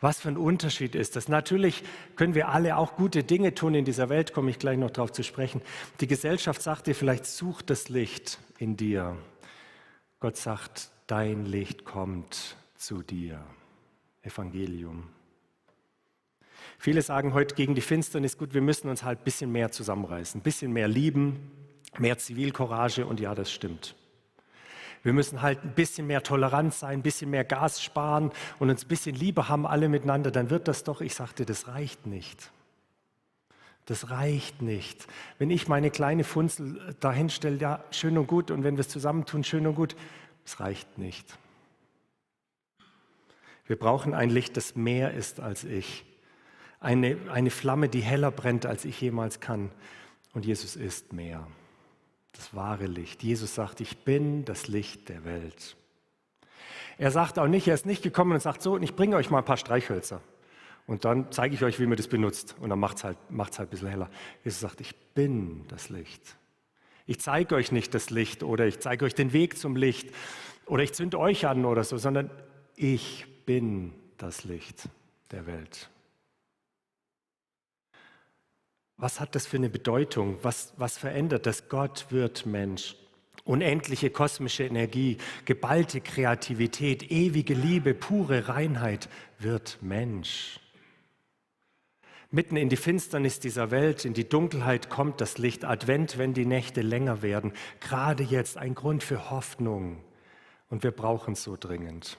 Was 0.00 0.20
für 0.20 0.28
ein 0.28 0.36
Unterschied 0.36 0.94
ist 0.94 1.16
das? 1.16 1.28
Natürlich 1.28 1.82
können 2.16 2.34
wir 2.34 2.48
alle 2.48 2.76
auch 2.76 2.96
gute 2.96 3.24
Dinge 3.24 3.54
tun 3.54 3.74
in 3.74 3.84
dieser 3.84 4.08
Welt, 4.08 4.34
komme 4.34 4.50
ich 4.50 4.58
gleich 4.58 4.78
noch 4.78 4.90
darauf 4.90 5.12
zu 5.12 5.22
sprechen. 5.22 5.62
Die 6.00 6.06
Gesellschaft 6.06 6.60
sagt 6.60 6.86
dir 6.86 6.94
vielleicht, 6.94 7.24
such 7.24 7.62
das 7.62 7.88
Licht 7.88 8.38
in 8.58 8.76
dir. 8.76 9.16
Gott 10.20 10.36
sagt, 10.36 10.90
dein 11.06 11.46
Licht 11.46 11.84
kommt 11.84 12.56
zu 12.76 13.02
dir. 13.02 13.42
Evangelium. 14.22 15.04
Viele 16.78 17.00
sagen 17.00 17.32
heute 17.32 17.54
gegen 17.54 17.74
die 17.74 17.80
Finsternis, 17.80 18.36
gut, 18.36 18.52
wir 18.52 18.60
müssen 18.60 18.88
uns 18.88 19.02
halt 19.02 19.20
ein 19.20 19.24
bisschen 19.24 19.50
mehr 19.50 19.70
zusammenreißen, 19.70 20.40
ein 20.40 20.42
bisschen 20.42 20.72
mehr 20.72 20.88
lieben, 20.88 21.50
mehr 21.98 22.18
Zivilcourage 22.18 23.06
und 23.06 23.20
ja, 23.20 23.34
das 23.34 23.50
stimmt. 23.50 23.94
Wir 25.06 25.12
müssen 25.12 25.40
halt 25.40 25.62
ein 25.62 25.70
bisschen 25.70 26.08
mehr 26.08 26.24
tolerant 26.24 26.74
sein, 26.74 26.98
ein 26.98 27.02
bisschen 27.02 27.30
mehr 27.30 27.44
Gas 27.44 27.80
sparen 27.80 28.32
und 28.58 28.70
uns 28.70 28.84
ein 28.84 28.88
bisschen 28.88 29.14
Liebe 29.14 29.48
haben 29.48 29.64
alle 29.64 29.88
miteinander, 29.88 30.32
dann 30.32 30.50
wird 30.50 30.66
das 30.66 30.82
doch, 30.82 31.00
ich 31.00 31.14
sagte, 31.14 31.46
das 31.46 31.68
reicht 31.68 32.08
nicht. 32.08 32.50
Das 33.84 34.10
reicht 34.10 34.62
nicht. 34.62 35.06
Wenn 35.38 35.50
ich 35.50 35.68
meine 35.68 35.92
kleine 35.92 36.24
Funzel 36.24 36.96
dahin 36.98 37.30
stelle, 37.30 37.56
ja, 37.58 37.84
schön 37.92 38.18
und 38.18 38.26
gut, 38.26 38.50
und 38.50 38.64
wenn 38.64 38.74
wir 38.74 38.80
es 38.80 38.88
zusammentun, 38.88 39.44
schön 39.44 39.68
und 39.68 39.76
gut, 39.76 39.94
es 40.44 40.58
reicht 40.58 40.98
nicht. 40.98 41.38
Wir 43.68 43.78
brauchen 43.78 44.12
ein 44.12 44.28
Licht, 44.28 44.56
das 44.56 44.74
mehr 44.74 45.14
ist 45.14 45.38
als 45.38 45.62
ich 45.62 46.04
eine, 46.80 47.16
eine 47.32 47.50
Flamme, 47.50 47.88
die 47.88 48.00
heller 48.00 48.32
brennt, 48.32 48.66
als 48.66 48.84
ich 48.84 49.00
jemals 49.00 49.38
kann. 49.38 49.70
Und 50.34 50.44
Jesus 50.44 50.74
ist 50.74 51.12
mehr. 51.12 51.46
Das 52.36 52.54
wahre 52.54 52.86
Licht. 52.86 53.22
Jesus 53.22 53.54
sagt, 53.54 53.80
ich 53.80 53.98
bin 53.98 54.44
das 54.44 54.68
Licht 54.68 55.08
der 55.08 55.24
Welt. 55.24 55.76
Er 56.98 57.10
sagt 57.10 57.38
auch 57.38 57.46
nicht, 57.46 57.68
er 57.68 57.74
ist 57.74 57.86
nicht 57.86 58.02
gekommen 58.02 58.32
und 58.32 58.40
sagt 58.40 58.62
so, 58.62 58.78
ich 58.78 58.94
bringe 58.94 59.16
euch 59.16 59.30
mal 59.30 59.38
ein 59.38 59.44
paar 59.44 59.56
Streichhölzer. 59.56 60.20
Und 60.86 61.04
dann 61.04 61.32
zeige 61.32 61.54
ich 61.54 61.64
euch, 61.64 61.80
wie 61.80 61.86
man 61.86 61.96
das 61.96 62.08
benutzt. 62.08 62.54
Und 62.60 62.70
dann 62.70 62.78
macht 62.78 62.98
es 62.98 63.04
halt, 63.04 63.18
macht's 63.28 63.58
halt 63.58 63.68
ein 63.68 63.70
bisschen 63.70 63.88
heller. 63.88 64.10
Jesus 64.44 64.60
sagt, 64.60 64.80
ich 64.80 64.94
bin 65.14 65.66
das 65.68 65.88
Licht. 65.88 66.36
Ich 67.06 67.20
zeige 67.20 67.54
euch 67.54 67.72
nicht 67.72 67.94
das 67.94 68.10
Licht 68.10 68.42
oder 68.42 68.66
ich 68.66 68.80
zeige 68.80 69.04
euch 69.04 69.14
den 69.14 69.32
Weg 69.32 69.58
zum 69.58 69.76
Licht 69.76 70.10
oder 70.66 70.82
ich 70.82 70.92
zünde 70.92 71.18
euch 71.18 71.46
an 71.46 71.64
oder 71.64 71.84
so, 71.84 71.98
sondern 71.98 72.30
ich 72.74 73.26
bin 73.46 73.92
das 74.18 74.44
Licht 74.44 74.88
der 75.30 75.46
Welt. 75.46 75.88
Was 78.98 79.20
hat 79.20 79.34
das 79.34 79.46
für 79.46 79.58
eine 79.58 79.68
Bedeutung? 79.68 80.38
Was, 80.42 80.72
was 80.76 80.96
verändert 80.96 81.46
das? 81.46 81.68
Gott 81.68 82.06
wird 82.10 82.46
Mensch. 82.46 82.96
Unendliche 83.44 84.10
kosmische 84.10 84.64
Energie, 84.64 85.18
geballte 85.44 86.00
Kreativität, 86.00 87.10
ewige 87.10 87.54
Liebe, 87.54 87.94
pure 87.94 88.48
Reinheit 88.48 89.08
wird 89.38 89.78
Mensch. 89.82 90.58
Mitten 92.30 92.56
in 92.56 92.68
die 92.68 92.76
Finsternis 92.76 93.38
dieser 93.38 93.70
Welt, 93.70 94.04
in 94.04 94.14
die 94.14 94.28
Dunkelheit 94.28 94.90
kommt 94.90 95.20
das 95.20 95.38
Licht. 95.38 95.64
Advent, 95.64 96.18
wenn 96.18 96.34
die 96.34 96.46
Nächte 96.46 96.80
länger 96.80 97.22
werden. 97.22 97.52
Gerade 97.80 98.24
jetzt 98.24 98.56
ein 98.56 98.74
Grund 98.74 99.04
für 99.04 99.30
Hoffnung. 99.30 100.02
Und 100.68 100.82
wir 100.82 100.90
brauchen 100.90 101.34
es 101.34 101.44
so 101.44 101.56
dringend. 101.56 102.18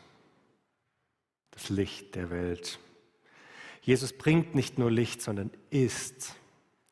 Das 1.51 1.69
Licht 1.69 2.15
der 2.15 2.29
Welt. 2.29 2.79
Jesus 3.81 4.13
bringt 4.13 4.55
nicht 4.55 4.77
nur 4.79 4.89
Licht, 4.89 5.21
sondern 5.21 5.51
ist 5.71 6.35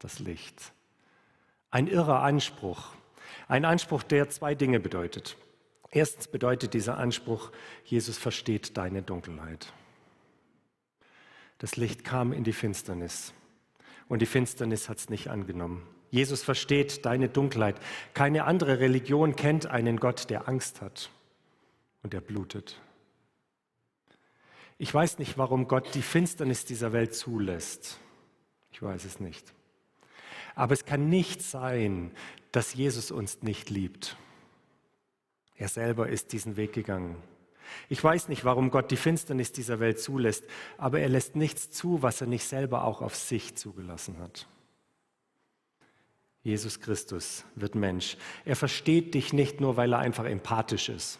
das 0.05 0.19
Licht. 0.19 0.71
Ein 1.71 1.87
irrer 1.87 2.21
Anspruch. 2.21 2.91
Ein 3.47 3.65
Anspruch, 3.65 4.03
der 4.03 4.29
zwei 4.29 4.53
Dinge 4.53 4.79
bedeutet. 4.79 5.35
Erstens 5.89 6.27
bedeutet 6.27 6.75
dieser 6.75 6.99
Anspruch, 6.99 7.51
Jesus 7.85 8.19
versteht 8.19 8.77
deine 8.77 9.01
Dunkelheit. 9.01 9.73
Das 11.57 11.75
Licht 11.75 12.03
kam 12.03 12.33
in 12.33 12.43
die 12.43 12.53
Finsternis 12.53 13.33
und 14.07 14.21
die 14.21 14.27
Finsternis 14.27 14.89
hat 14.89 14.99
es 14.99 15.09
nicht 15.09 15.29
angenommen. 15.29 15.87
Jesus 16.11 16.43
versteht 16.43 17.03
deine 17.05 17.27
Dunkelheit. 17.27 17.77
Keine 18.13 18.43
andere 18.43 18.79
Religion 18.79 19.35
kennt 19.35 19.65
einen 19.65 19.99
Gott, 19.99 20.29
der 20.29 20.47
Angst 20.47 20.81
hat 20.81 21.09
und 22.03 22.13
der 22.13 22.21
blutet. 22.21 22.79
Ich 24.77 24.93
weiß 24.93 25.17
nicht, 25.17 25.39
warum 25.39 25.67
Gott 25.67 25.95
die 25.95 26.03
Finsternis 26.03 26.63
dieser 26.63 26.93
Welt 26.93 27.15
zulässt. 27.15 27.99
Ich 28.71 28.83
weiß 28.83 29.05
es 29.05 29.19
nicht. 29.19 29.55
Aber 30.55 30.73
es 30.73 30.85
kann 30.85 31.09
nicht 31.09 31.41
sein, 31.41 32.11
dass 32.51 32.73
Jesus 32.73 33.11
uns 33.11 33.41
nicht 33.43 33.69
liebt. 33.69 34.15
Er 35.57 35.67
selber 35.67 36.09
ist 36.09 36.33
diesen 36.33 36.57
Weg 36.57 36.73
gegangen. 36.73 37.17
Ich 37.89 38.03
weiß 38.03 38.29
nicht, 38.29 38.45
warum 38.45 38.69
Gott 38.69 38.91
die 38.91 38.97
Finsternis 38.97 39.51
dieser 39.51 39.79
Welt 39.79 39.99
zulässt, 39.99 40.45
aber 40.77 40.99
er 40.99 41.09
lässt 41.09 41.35
nichts 41.35 41.71
zu, 41.71 42.01
was 42.01 42.21
er 42.21 42.27
nicht 42.27 42.47
selber 42.47 42.83
auch 42.83 43.01
auf 43.01 43.15
sich 43.15 43.55
zugelassen 43.55 44.19
hat. 44.19 44.47
Jesus 46.43 46.79
Christus 46.79 47.43
wird 47.55 47.73
Mensch. 47.73 48.17
Er 48.45 48.55
versteht 48.55 49.15
dich 49.15 49.33
nicht 49.33 49.61
nur, 49.61 49.77
weil 49.77 49.93
er 49.93 49.99
einfach 49.99 50.25
empathisch 50.25 50.89
ist, 50.89 51.19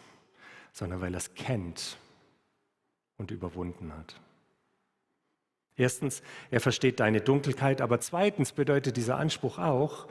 sondern 0.72 1.00
weil 1.00 1.14
er 1.14 1.18
es 1.18 1.34
kennt 1.34 1.98
und 3.16 3.32
überwunden 3.32 3.92
hat. 3.92 4.20
Erstens, 5.76 6.22
er 6.50 6.60
versteht 6.60 7.00
deine 7.00 7.20
Dunkelheit, 7.20 7.80
aber 7.80 8.00
zweitens 8.00 8.52
bedeutet 8.52 8.96
dieser 8.96 9.18
Anspruch 9.18 9.58
auch, 9.58 10.06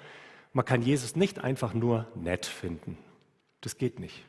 man 0.54 0.66
kann 0.66 0.82
Jesus 0.82 1.16
nicht 1.16 1.40
einfach 1.40 1.74
nur 1.74 2.08
nett 2.16 2.46
finden. 2.46 2.98
Das 3.62 3.78
geht 3.78 4.00
nicht. 4.00 4.24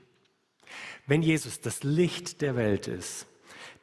Wenn 1.07 1.23
Jesus 1.23 1.61
das 1.61 1.85
Licht 1.85 2.41
der 2.43 2.57
Welt 2.57 2.89
ist, 2.89 3.27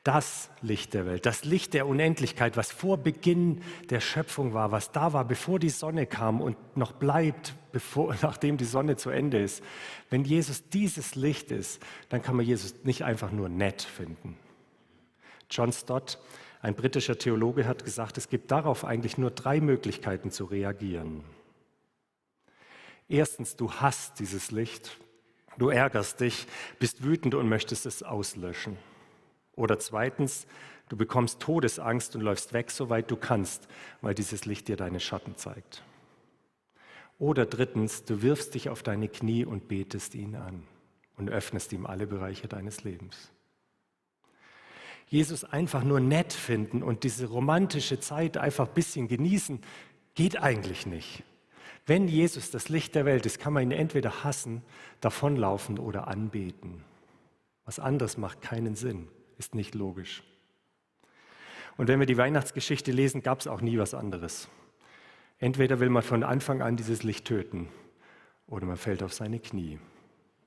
das 0.03 0.50
Licht 0.62 0.93
der 0.93 1.05
Welt, 1.05 1.25
das 1.25 1.45
Licht 1.45 1.74
der 1.74 1.88
Unendlichkeit, 1.88 2.57
was 2.57 2.72
vor 2.72 2.98
Beginn 2.98 3.62
der 3.89 4.01
Schöpfung 4.01 4.53
war, 4.53 4.72
was 4.72 4.91
da 4.91 5.13
war, 5.13 5.24
bevor 5.24 5.60
die 5.60 5.69
Sonne 5.69 6.05
kam 6.05 6.41
und 6.41 6.57
noch 6.75 6.91
bleibt, 6.91 7.53
bevor, 7.72 8.13
nachdem 8.22 8.57
die 8.57 8.65
Sonne 8.65 8.98
zu 8.98 9.10
Ende 9.10 9.41
ist. 9.41 9.63
Wenn 10.10 10.25
Jesus 10.25 10.67
dieses 10.69 11.15
Licht 11.15 11.51
ist, 11.51 11.81
dann 12.10 12.22
kann 12.22 12.36
man 12.36 12.45
Jesus 12.45 12.83
nicht 12.83 13.03
einfach 13.03 13.31
nur 13.31 13.48
nett 13.48 13.81
finden. 13.81 14.38
John 15.50 15.72
Stott, 15.72 16.19
ein 16.63 16.74
britischer 16.74 17.20
Theologe, 17.20 17.67
hat 17.67 17.86
gesagt, 17.86 18.17
es 18.17 18.27
gibt 18.27 18.50
darauf 18.50 18.84
eigentlich 18.84 19.20
nur 19.20 19.29
drei 19.29 19.62
Möglichkeiten 19.62 20.32
zu 20.32 20.46
reagieren. 20.46 21.24
Erstens, 23.08 23.55
du 23.55 23.72
hast 23.72 24.20
dieses 24.20 24.50
Licht, 24.50 24.98
Du 25.58 25.70
ärgerst 25.70 26.20
dich, 26.20 26.48
bist 26.79 27.03
wütend 27.03 27.36
und 27.36 27.48
möchtest 27.48 27.86
es 27.86 28.01
auslöschen. 28.01 28.77
Oder 29.55 29.77
zweitens, 29.77 30.48
du 30.89 30.98
bekommst 30.98 31.39
Todesangst 31.39 32.15
und 32.15 32.22
läufst 32.22 32.53
weg, 32.53 32.72
soweit 32.72 33.12
du 33.12 33.15
kannst, 33.15 33.67
weil 34.01 34.15
dieses 34.15 34.46
Licht 34.46 34.67
dir 34.67 34.77
deine 34.77 35.00
Schatten 35.00 35.36
zeigt. 35.36 35.84
Oder 37.20 37.46
drittens, 37.46 38.03
du 38.03 38.22
wirfst 38.22 38.55
dich 38.55 38.70
auf 38.70 38.82
deine 38.82 39.08
Knie 39.08 39.46
und 39.46 39.67
betest 39.67 40.15
ihn 40.15 40.36
an 40.36 40.63
und 41.17 41.29
öffnest 41.29 41.72
ihm 41.72 41.86
alle 41.86 42.08
Bereiche 42.08 42.48
deines 42.48 42.84
Lebens. 42.84 43.32
Jesus 45.07 45.43
einfach 45.43 45.83
nur 45.83 46.00
nett 46.00 46.33
finden 46.33 46.81
und 46.83 47.03
diese 47.03 47.27
romantische 47.27 48.00
Zeit 48.00 48.38
einfach 48.38 48.67
ein 48.67 48.74
bisschen 48.74 49.07
genießen, 49.07 49.60
geht 50.15 50.41
eigentlich 50.41 50.86
nicht. 50.86 51.24
Wenn 51.86 52.07
Jesus 52.07 52.50
das 52.50 52.69
Licht 52.69 52.95
der 52.95 53.05
Welt 53.05 53.25
ist, 53.25 53.39
kann 53.39 53.53
man 53.53 53.63
ihn 53.63 53.72
entweder 53.72 54.24
hassen, 54.24 54.62
davonlaufen 55.01 55.79
oder 55.79 56.07
anbeten. 56.07 56.83
Was 57.65 57.79
anderes 57.79 58.17
macht 58.17 58.41
keinen 58.41 58.75
Sinn, 58.75 59.07
ist 59.38 59.53
nicht 59.53 59.75
logisch. 59.75 60.24
Und 61.77 61.88
wenn 61.88 62.00
wir 62.00 62.05
die 62.05 62.17
Weihnachtsgeschichte 62.17 62.91
lesen, 62.91 63.22
gab 63.22 63.39
es 63.39 63.48
auch 63.48 63.62
nie 63.62 63.77
was 63.77 63.93
anderes. 63.93 64.48
Entweder 65.39 65.79
will 65.79 65.89
man 65.89 66.03
von 66.03 66.24
Anfang 66.24 66.62
an 66.62 66.77
dieses 66.77 67.03
Licht 67.03 67.25
töten 67.25 67.67
oder 68.48 68.65
man 68.65 68.77
fällt 68.77 69.03
auf 69.03 69.13
seine 69.13 69.39
Knie 69.39 69.79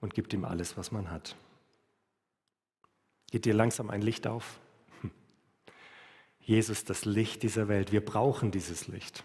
und 0.01 0.15
gibt 0.15 0.33
ihm 0.33 0.45
alles, 0.45 0.77
was 0.77 0.93
man 0.93 1.11
hat. 1.11 1.37
Geht 3.31 3.45
dir 3.45 3.55
langsam 3.55 3.91
ein 3.91 4.03
Licht 4.03 4.27
auf? 4.27 4.59
Hm. 5.01 5.11
Jesus, 6.41 6.85
das 6.85 7.05
Licht 7.05 7.43
dieser 7.43 7.69
Welt. 7.69 7.93
Wir 7.93 8.05
brauchen 8.05 8.51
dieses 8.51 8.89
Licht. 8.89 9.25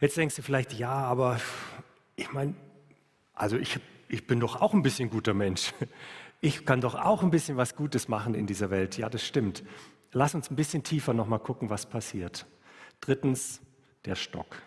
Jetzt 0.00 0.16
denkst 0.16 0.36
du 0.36 0.42
vielleicht, 0.42 0.72
ja, 0.74 0.92
aber 0.92 1.40
ich 2.16 2.32
meine, 2.32 2.54
also 3.34 3.56
ich, 3.56 3.78
ich 4.08 4.26
bin 4.26 4.40
doch 4.40 4.60
auch 4.60 4.74
ein 4.74 4.82
bisschen 4.82 5.10
guter 5.10 5.34
Mensch. 5.34 5.72
Ich 6.40 6.64
kann 6.64 6.80
doch 6.80 6.94
auch 6.94 7.24
ein 7.24 7.30
bisschen 7.30 7.56
was 7.56 7.74
Gutes 7.74 8.06
machen 8.06 8.34
in 8.34 8.46
dieser 8.46 8.70
Welt. 8.70 8.96
Ja, 8.96 9.08
das 9.08 9.26
stimmt. 9.26 9.64
Lass 10.12 10.36
uns 10.36 10.50
ein 10.50 10.54
bisschen 10.54 10.84
tiefer 10.84 11.12
nochmal 11.12 11.40
gucken, 11.40 11.68
was 11.68 11.84
passiert. 11.86 12.46
Drittens, 13.00 13.60
der 14.04 14.14
Stock. 14.14 14.62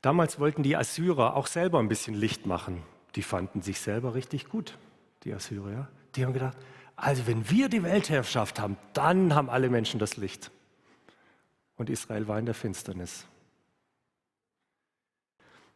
Damals 0.00 0.38
wollten 0.38 0.62
die 0.62 0.76
Assyrer 0.76 1.36
auch 1.36 1.46
selber 1.46 1.80
ein 1.80 1.88
bisschen 1.88 2.14
Licht 2.14 2.46
machen. 2.46 2.82
Die 3.14 3.22
fanden 3.22 3.62
sich 3.62 3.80
selber 3.80 4.14
richtig 4.14 4.48
gut, 4.48 4.76
die 5.24 5.32
Assyrer. 5.32 5.88
Die 6.14 6.24
haben 6.24 6.32
gedacht, 6.32 6.56
also 6.96 7.26
wenn 7.26 7.50
wir 7.50 7.68
die 7.68 7.82
Weltherrschaft 7.82 8.60
haben, 8.60 8.76
dann 8.92 9.34
haben 9.34 9.50
alle 9.50 9.68
Menschen 9.68 9.98
das 9.98 10.16
Licht 10.16 10.50
und 11.76 11.90
Israel 11.90 12.28
war 12.28 12.38
in 12.38 12.46
der 12.46 12.54
Finsternis. 12.54 13.26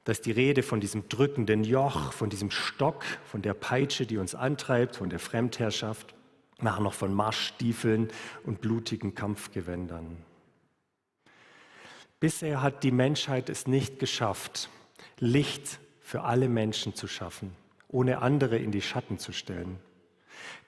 Da 0.04 0.12
ist 0.12 0.24
die 0.24 0.32
Rede 0.32 0.62
von 0.62 0.80
diesem 0.80 1.08
drückenden 1.08 1.64
Joch, 1.64 2.12
von 2.12 2.30
diesem 2.30 2.50
Stock, 2.50 3.04
von 3.26 3.42
der 3.42 3.52
Peitsche, 3.52 4.06
die 4.06 4.16
uns 4.16 4.34
antreibt, 4.34 4.96
von 4.96 5.10
der 5.10 5.18
Fremdherrschaft, 5.18 6.14
nachher 6.60 6.80
noch 6.80 6.94
von 6.94 7.12
Marschstiefeln 7.12 8.08
und 8.44 8.60
blutigen 8.60 9.14
Kampfgewändern. 9.14 10.16
Bisher 12.20 12.62
hat 12.62 12.84
die 12.84 12.90
Menschheit 12.90 13.48
es 13.48 13.66
nicht 13.66 13.98
geschafft, 13.98 14.70
Licht 15.18 15.78
für 16.00 16.22
alle 16.22 16.48
Menschen 16.48 16.94
zu 16.94 17.06
schaffen, 17.06 17.54
ohne 17.88 18.20
andere 18.22 18.58
in 18.58 18.70
die 18.70 18.82
Schatten 18.82 19.18
zu 19.18 19.32
stellen. 19.32 19.78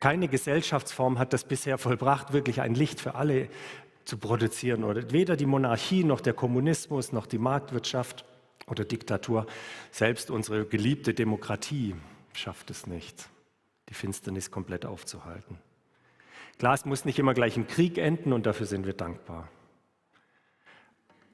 Keine 0.01 0.29
Gesellschaftsform 0.29 1.19
hat 1.19 1.33
das 1.33 1.45
bisher 1.45 1.79
vollbracht, 1.79 2.33
wirklich 2.33 2.61
ein 2.61 2.75
Licht 2.75 3.01
für 3.01 3.15
alle 3.15 3.49
zu 4.05 4.19
produzieren. 4.19 4.85
Oder 4.85 5.13
weder 5.13 5.37
die 5.37 5.47
Monarchie 5.47 6.05
noch 6.05 6.21
der 6.21 6.33
Kommunismus 6.33 7.13
noch 7.13 7.27
die 7.27 7.39
Marktwirtschaft 7.39 8.25
oder 8.67 8.85
Diktatur, 8.85 9.47
selbst 9.91 10.31
unsere 10.31 10.65
geliebte 10.65 11.15
Demokratie 11.15 11.95
schafft 12.33 12.71
es 12.71 12.87
nicht, 12.87 13.29
die 13.89 13.95
Finsternis 13.95 14.51
komplett 14.51 14.87
aufzuhalten. 14.87 15.59
Klar, 16.59 16.75
es 16.75 16.85
muss 16.85 17.05
nicht 17.05 17.19
immer 17.19 17.35
gleich 17.35 17.57
im 17.57 17.67
Krieg 17.67 17.99
enden 17.99 18.33
und 18.33 18.47
dafür 18.47 18.67
sind 18.67 18.87
wir 18.87 18.93
dankbar. 18.93 19.49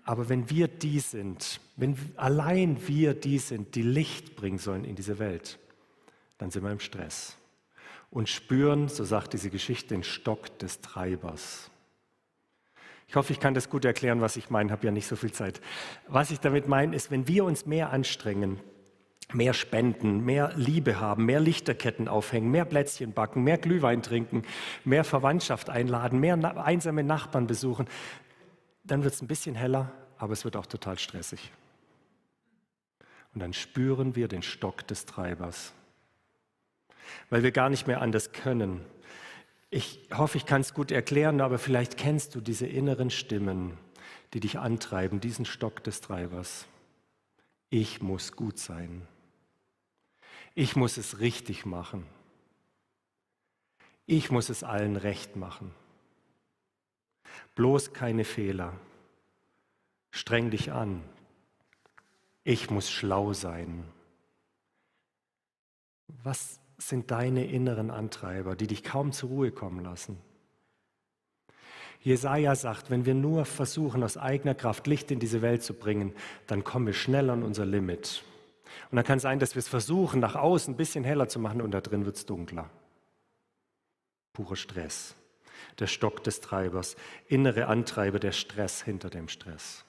Aber 0.05 0.29
wenn 0.29 0.49
wir 0.51 0.69
die 0.69 1.01
sind, 1.01 1.61
wenn 1.77 1.97
allein 2.17 2.87
wir 2.87 3.13
die 3.13 3.39
sind, 3.39 3.75
die 3.75 3.83
Licht 3.83 4.37
bringen 4.37 4.59
sollen 4.59 4.85
in 4.85 4.95
diese 4.95 5.19
Welt, 5.19 5.59
dann 6.39 6.51
sind 6.51 6.65
wir 6.65 6.71
im 6.71 6.81
Stress 6.81 7.37
und 8.11 8.29
spüren, 8.29 8.89
so 8.89 9.05
sagt 9.05 9.33
diese 9.33 9.51
Geschichte, 9.51 9.95
den 9.95 10.03
Stock 10.03 10.59
des 10.59 10.81
Treibers. 10.81 11.71
Ich 13.09 13.15
hoffe, 13.15 13.33
ich 13.33 13.41
kann 13.41 13.55
das 13.55 13.71
gut 13.71 13.85
erklären, 13.85 14.21
was 14.21 14.37
ich 14.37 14.51
meine, 14.51 14.73
habe 14.73 14.87
ja 14.87 14.91
nicht 14.91 15.07
so 15.07 15.17
viel 15.17 15.33
Zeit. 15.33 15.61
Was 16.09 16.31
ich 16.31 16.41
damit 16.41 16.67
meine, 16.67 16.95
ist, 16.97 17.11
wenn 17.11 17.29
wir 17.29 17.45
uns 17.45 17.67
mehr 17.67 17.91
anstrengen, 17.91 18.59
mehr 19.33 19.55
spenden, 19.55 20.25
mehr 20.25 20.53
Liebe 20.57 21.01
haben, 21.01 21.25
mehr 21.25 21.41
Lichterketten 21.41 22.09
aufhängen, 22.09 22.51
mehr 22.51 22.65
Plätzchen 22.65 23.13
backen, 23.13 23.45
mehr 23.45 23.59
Glühwein 23.59 24.03
trinken, 24.03 24.43
mehr 24.85 25.05
Verwandtschaft 25.05 25.69
einladen, 25.69 26.21
mehr 26.21 26.65
einsame 26.65 27.03
Nachbarn 27.05 27.47
besuchen, 27.47 27.87
dann 28.85 29.03
wird 29.05 29.15
es 29.15 29.23
ein 29.23 29.29
bisschen 29.29 29.57
heller, 29.57 29.93
aber 30.19 30.33
es 30.33 30.45
wird 30.45 30.57
auch 30.57 30.67
total 30.67 30.99
stressig. 30.99 31.53
Und 33.35 33.41
dann 33.41 33.53
spüren 33.53 34.17
wir 34.17 34.29
den 34.29 34.43
Stock 34.43 34.87
des 34.87 35.07
Treibers, 35.07 35.75
weil 37.31 37.43
wir 37.43 37.53
gar 37.53 37.69
nicht 37.69 37.87
mehr 37.87 38.01
anders 38.01 38.33
können. 38.33 38.85
Ich 39.71 40.09
hoffe, 40.13 40.39
ich 40.39 40.47
kann 40.47 40.61
es 40.61 40.75
gut 40.75 40.91
erklären, 40.91 41.41
aber 41.41 41.59
vielleicht 41.59 41.97
kennst 41.97 42.35
du 42.35 42.41
diese 42.41 42.67
inneren 42.67 43.11
Stimmen, 43.11 43.77
die 44.33 44.41
dich 44.41 44.59
antreiben, 44.59 45.21
diesen 45.21 45.45
Stock 45.45 45.83
des 45.83 46.01
Treibers. 46.01 46.67
Ich 47.71 48.01
muss 48.01 48.33
gut 48.33 48.59
sein. 48.59 49.07
Ich 50.55 50.77
muss 50.77 50.97
es 50.97 51.19
richtig 51.19 51.67
machen. 51.67 52.07
Ich 54.07 54.31
muss 54.31 54.49
es 54.49 54.63
allen 54.63 54.97
recht 54.97 55.37
machen. 55.37 55.75
Bloß 57.57 57.93
keine 57.93 58.25
Fehler. 58.25 58.73
Streng 60.13 60.51
dich 60.51 60.73
an. 60.73 61.03
Ich 62.45 62.71
muss 62.71 62.91
schlau 62.91 63.33
sein. 63.33 63.85
Was 66.23 66.61
sind 66.79 67.11
deine 67.11 67.47
inneren 67.47 67.91
Antreiber, 67.91 68.57
die 68.57 68.67
dich 68.67 68.85
kaum 68.85 69.13
zur 69.13 69.31
Ruhe 69.31 69.51
kommen 69.51 69.83
lassen? 69.83 70.19
Jesaja 72.01 72.55
sagt, 72.55 72.91
wenn 72.91 73.05
wir 73.05 73.15
nur 73.15 73.45
versuchen, 73.45 74.03
aus 74.03 74.17
eigener 74.17 74.55
Kraft 74.55 74.87
Licht 74.87 75.11
in 75.11 75.19
diese 75.19 75.43
Welt 75.43 75.63
zu 75.63 75.75
bringen, 75.75 76.13
dann 76.47 76.63
kommen 76.63 76.87
wir 76.87 76.93
schnell 76.93 77.31
an 77.31 77.43
unser 77.43 77.65
Limit. 77.65 78.23
Und 78.91 78.97
dann 78.97 79.05
kann 79.05 79.17
es 79.17 79.23
sein, 79.23 79.39
dass 79.39 79.55
wir 79.55 79.61
es 79.61 79.69
versuchen, 79.69 80.21
nach 80.21 80.37
außen 80.37 80.75
ein 80.75 80.77
bisschen 80.77 81.05
heller 81.05 81.29
zu 81.29 81.41
machen 81.41 81.61
und 81.61 81.73
da 81.73 81.81
drin 81.81 82.05
wird 82.05 82.17
es 82.17 82.27
dunkler. 82.27 82.71
Purer 84.33 84.57
Stress. 84.57 85.17
Der 85.79 85.87
Stock 85.87 86.23
des 86.23 86.41
Treibers, 86.41 86.97
innere 87.27 87.67
Antreiber, 87.67 88.19
der 88.19 88.33
Stress 88.33 88.83
hinter 88.83 89.11
dem 89.11 89.29
Stress. 89.29 89.86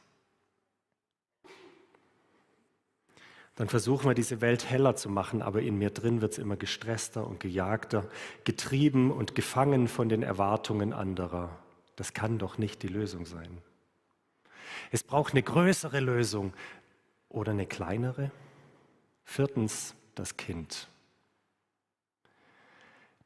Dann 3.57 3.69
versuchen 3.69 4.05
wir 4.05 4.13
diese 4.13 4.39
Welt 4.39 4.69
heller 4.69 4.95
zu 4.95 5.09
machen, 5.09 5.41
aber 5.41 5.63
in 5.63 5.79
mir 5.79 5.89
drin 5.89 6.21
wird 6.21 6.33
es 6.33 6.37
immer 6.37 6.55
gestresster 6.55 7.25
und 7.25 7.39
gejagter, 7.39 8.07
getrieben 8.43 9.11
und 9.11 9.33
gefangen 9.33 9.87
von 9.87 10.09
den 10.09 10.21
Erwartungen 10.21 10.93
anderer. 10.93 11.57
Das 11.95 12.13
kann 12.13 12.37
doch 12.37 12.59
nicht 12.59 12.83
die 12.83 12.87
Lösung 12.87 13.25
sein. 13.25 13.57
Es 14.91 15.01
braucht 15.01 15.33
eine 15.33 15.41
größere 15.41 15.99
Lösung 15.99 16.53
oder 17.29 17.51
eine 17.51 17.65
kleinere. 17.65 18.31
Viertens 19.23 19.95
das 20.13 20.37
Kind. 20.37 20.87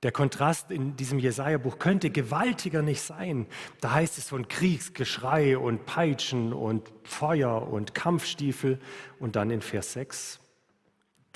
Der 0.03 0.11
Kontrast 0.11 0.71
in 0.71 0.95
diesem 0.95 1.19
Jesaja-Buch 1.19 1.77
könnte 1.77 2.09
gewaltiger 2.09 2.81
nicht 2.81 3.01
sein. 3.01 3.45
Da 3.81 3.91
heißt 3.91 4.17
es 4.17 4.29
von 4.29 4.47
Kriegsgeschrei 4.47 5.57
und 5.57 5.85
Peitschen 5.85 6.53
und 6.53 6.91
Feuer 7.03 7.67
und 7.67 7.93
Kampfstiefel. 7.93 8.79
Und 9.19 9.35
dann 9.35 9.51
in 9.51 9.61
Vers 9.61 9.93
6, 9.93 10.39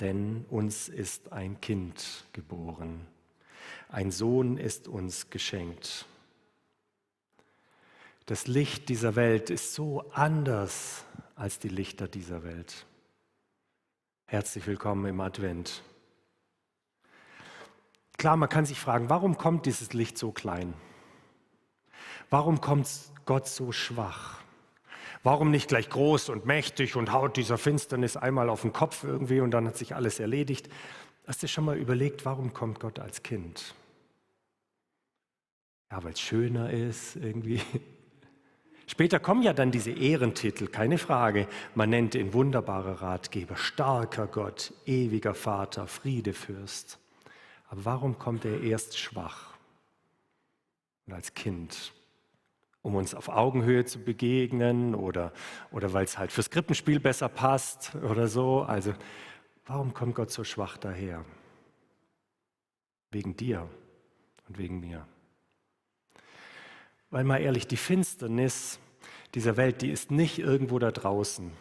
denn 0.00 0.44
uns 0.48 0.88
ist 0.88 1.32
ein 1.32 1.60
Kind 1.60 2.24
geboren, 2.32 3.06
ein 3.88 4.10
Sohn 4.10 4.58
ist 4.58 4.88
uns 4.88 5.30
geschenkt. 5.30 6.06
Das 8.26 8.48
Licht 8.48 8.88
dieser 8.88 9.14
Welt 9.14 9.50
ist 9.50 9.74
so 9.74 10.10
anders 10.10 11.04
als 11.36 11.60
die 11.60 11.68
Lichter 11.68 12.08
dieser 12.08 12.42
Welt. 12.42 12.84
Herzlich 14.24 14.66
willkommen 14.66 15.06
im 15.06 15.20
Advent. 15.20 15.84
Klar, 18.16 18.36
man 18.36 18.48
kann 18.48 18.64
sich 18.64 18.80
fragen, 18.80 19.10
warum 19.10 19.36
kommt 19.36 19.66
dieses 19.66 19.92
Licht 19.92 20.16
so 20.16 20.32
klein? 20.32 20.74
Warum 22.30 22.60
kommt 22.60 22.88
Gott 23.24 23.46
so 23.46 23.72
schwach? 23.72 24.40
Warum 25.22 25.50
nicht 25.50 25.68
gleich 25.68 25.90
groß 25.90 26.28
und 26.28 26.46
mächtig 26.46 26.96
und 26.96 27.12
haut 27.12 27.36
dieser 27.36 27.58
Finsternis 27.58 28.16
einmal 28.16 28.48
auf 28.48 28.62
den 28.62 28.72
Kopf 28.72 29.04
irgendwie 29.04 29.40
und 29.40 29.50
dann 29.50 29.66
hat 29.66 29.76
sich 29.76 29.94
alles 29.94 30.20
erledigt? 30.20 30.68
Hast 31.26 31.42
du 31.42 31.48
schon 31.48 31.64
mal 31.64 31.76
überlegt, 31.76 32.24
warum 32.24 32.54
kommt 32.54 32.80
Gott 32.80 32.98
als 33.00 33.22
Kind? 33.22 33.74
Ja, 35.90 36.02
weil 36.04 36.12
es 36.12 36.20
schöner 36.20 36.70
ist 36.70 37.16
irgendwie. 37.16 37.60
Später 38.86 39.18
kommen 39.18 39.42
ja 39.42 39.52
dann 39.52 39.72
diese 39.72 39.90
Ehrentitel, 39.90 40.68
keine 40.68 40.98
Frage. 40.98 41.48
Man 41.74 41.90
nennt 41.90 42.14
ihn 42.14 42.32
wunderbarer 42.32 43.02
Ratgeber, 43.02 43.56
starker 43.56 44.28
Gott, 44.28 44.72
ewiger 44.86 45.34
Vater, 45.34 45.88
Friedefürst. 45.88 47.00
Aber 47.68 47.84
warum 47.84 48.18
kommt 48.18 48.44
er 48.44 48.60
erst 48.62 48.98
schwach 48.98 49.54
und 51.06 51.12
als 51.12 51.34
Kind? 51.34 51.92
Um 52.82 52.94
uns 52.94 53.14
auf 53.14 53.28
Augenhöhe 53.28 53.84
zu 53.84 53.98
begegnen 53.98 54.94
oder, 54.94 55.32
oder 55.72 55.92
weil 55.92 56.04
es 56.04 56.18
halt 56.18 56.30
fürs 56.30 56.50
Krippenspiel 56.50 57.00
besser 57.00 57.28
passt 57.28 57.96
oder 57.96 58.28
so. 58.28 58.62
Also 58.62 58.94
warum 59.66 59.92
kommt 59.92 60.14
Gott 60.14 60.30
so 60.30 60.44
schwach 60.44 60.76
daher? 60.76 61.24
Wegen 63.10 63.36
dir 63.36 63.68
und 64.48 64.58
wegen 64.58 64.78
mir. 64.78 65.06
Weil 67.10 67.24
mal 67.24 67.38
ehrlich, 67.38 67.66
die 67.66 67.76
Finsternis 67.76 68.78
dieser 69.34 69.56
Welt, 69.56 69.82
die 69.82 69.90
ist 69.90 70.10
nicht 70.10 70.38
irgendwo 70.38 70.78
da 70.78 70.90
draußen. 70.90 71.52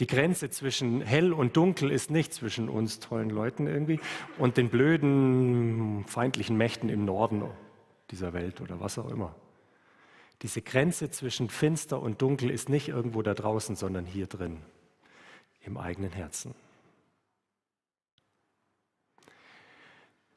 Die 0.00 0.06
Grenze 0.06 0.48
zwischen 0.50 1.00
hell 1.00 1.32
und 1.32 1.56
dunkel 1.56 1.90
ist 1.90 2.10
nicht 2.10 2.32
zwischen 2.32 2.68
uns 2.68 3.00
tollen 3.00 3.30
Leuten 3.30 3.66
irgendwie 3.66 3.98
und 4.38 4.56
den 4.56 4.68
blöden, 4.68 6.04
feindlichen 6.06 6.56
Mächten 6.56 6.88
im 6.88 7.04
Norden 7.04 7.42
dieser 8.10 8.32
Welt 8.32 8.60
oder 8.60 8.78
was 8.80 8.98
auch 8.98 9.10
immer. 9.10 9.34
Diese 10.42 10.62
Grenze 10.62 11.10
zwischen 11.10 11.48
finster 11.48 12.00
und 12.00 12.22
dunkel 12.22 12.50
ist 12.50 12.68
nicht 12.68 12.88
irgendwo 12.88 13.22
da 13.22 13.34
draußen, 13.34 13.74
sondern 13.74 14.06
hier 14.06 14.28
drin, 14.28 14.58
im 15.62 15.76
eigenen 15.76 16.12
Herzen. 16.12 16.54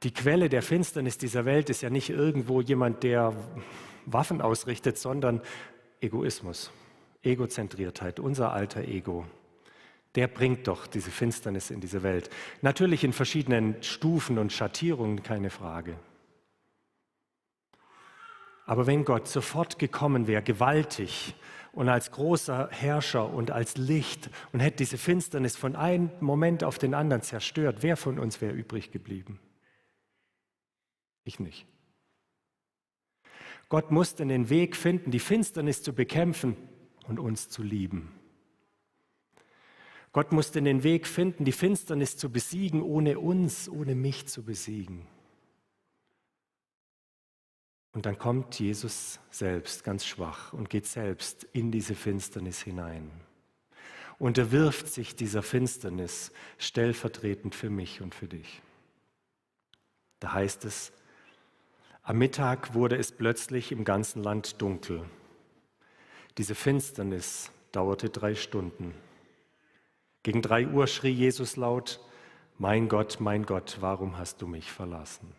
Die 0.02 0.12
Quelle 0.12 0.50
der 0.50 0.63
Finsternis 0.63 1.19
dieser 1.19 1.45
Welt 1.45 1.69
ist 1.69 1.82
ja 1.82 1.91
nicht 1.91 2.10
irgendwo 2.10 2.62
jemand, 2.62 3.04
der 3.04 3.36
Waffen 4.08 4.41
ausrichtet, 4.41 4.97
sondern 4.97 5.41
Egoismus, 6.00 6.71
Egozentriertheit, 7.21 8.19
unser 8.19 8.52
alter 8.52 8.82
Ego. 8.82 9.28
Der 10.15 10.28
bringt 10.28 10.67
doch 10.67 10.88
diese 10.88 11.12
Finsternis 11.12 11.71
in 11.71 11.80
diese 11.80 12.04
Welt. 12.04 12.30
Natürlich 12.62 13.04
in 13.04 13.13
verschiedenen 13.13 13.82
Stufen 13.82 14.38
und 14.38 14.52
Schattierungen, 14.52 15.24
keine 15.24 15.50
Frage. 15.50 15.97
Aber 18.65 18.88
wenn 18.88 19.06
Gott 19.06 19.28
sofort 19.28 19.80
gekommen 19.80 20.28
wäre, 20.28 20.43
gewaltig 20.43 21.36
und 21.74 21.89
als 21.89 22.12
großer 22.12 22.69
Herrscher 22.71 23.34
und 23.34 23.52
als 23.52 23.78
Licht 23.78 24.30
und 24.52 24.60
hätte 24.60 24.78
diese 24.78 24.97
Finsternis 24.97 25.56
von 25.56 25.76
einem 25.76 26.10
Moment 26.19 26.63
auf 26.63 26.78
den 26.78 26.93
anderen 26.93 27.21
zerstört, 27.21 27.78
wer 27.82 27.97
von 27.97 28.19
uns 28.19 28.41
wäre 28.41 28.54
übrig 28.54 28.91
geblieben? 28.91 29.39
Ich 31.24 31.39
nicht. 31.39 31.65
Gott 33.69 33.91
musste 33.91 34.26
den 34.26 34.50
Weg 34.50 34.76
finden, 34.76 35.12
die 35.12 35.19
Finsternis 35.19 35.82
zu 35.82 35.93
bekämpfen 35.93 36.58
und 37.08 37.19
uns 37.19 37.50
zu 37.50 37.63
lieben. 37.63 38.20
Gott 40.13 40.32
musste 40.32 40.62
den 40.62 40.84
Weg 40.84 41.08
finden, 41.08 41.45
die 41.45 41.52
Finsternis 41.52 42.17
zu 42.17 42.30
besiegen, 42.30 42.82
ohne 42.82 43.19
uns, 43.19 43.69
ohne 43.69 43.95
mich 43.95 44.28
zu 44.28 44.43
besiegen. 44.43 45.08
Und 47.93 48.06
dann 48.06 48.17
kommt 48.17 48.60
Jesus 48.60 49.19
selbst 49.30 49.84
ganz 49.84 50.06
schwach 50.06 50.54
und 50.54 50.69
geht 50.69 50.86
selbst 50.86 51.45
in 51.54 51.71
diese 51.71 51.95
Finsternis 51.95 52.62
hinein. 52.62 53.10
Und 54.17 54.38
er 54.38 54.52
wirft 54.52 54.88
sich 54.88 55.15
dieser 55.15 55.43
Finsternis 55.43 56.32
stellvertretend 56.58 57.56
für 57.56 57.69
mich 57.69 58.02
und 58.02 58.13
für 58.13 58.28
dich. 58.28 58.62
Da 60.19 60.34
heißt 60.34 60.63
es, 60.65 60.93
am 62.04 62.17
Mittag 62.17 62.74
wurde 62.74 62.97
es 62.97 63.12
plötzlich 63.12 63.71
im 63.71 63.84
ganzen 63.84 64.24
Land 64.24 64.62
dunkel. 64.62 65.04
Diese 66.38 66.56
Finsternis 66.56 67.52
dauerte 67.71 68.10
drei 68.10 68.36
Stunden. 68.36 68.93
Gegen 70.23 70.41
drei 70.41 70.67
Uhr 70.67 70.88
schrie 70.88 71.10
Jesus 71.10 71.55
laut, 71.55 71.99
Mein 72.57 72.89
Gott, 72.89 73.19
mein 73.19 73.45
Gott, 73.45 73.77
warum 73.81 74.17
hast 74.17 74.41
du 74.41 74.47
mich 74.47 74.71
verlassen? 74.71 75.34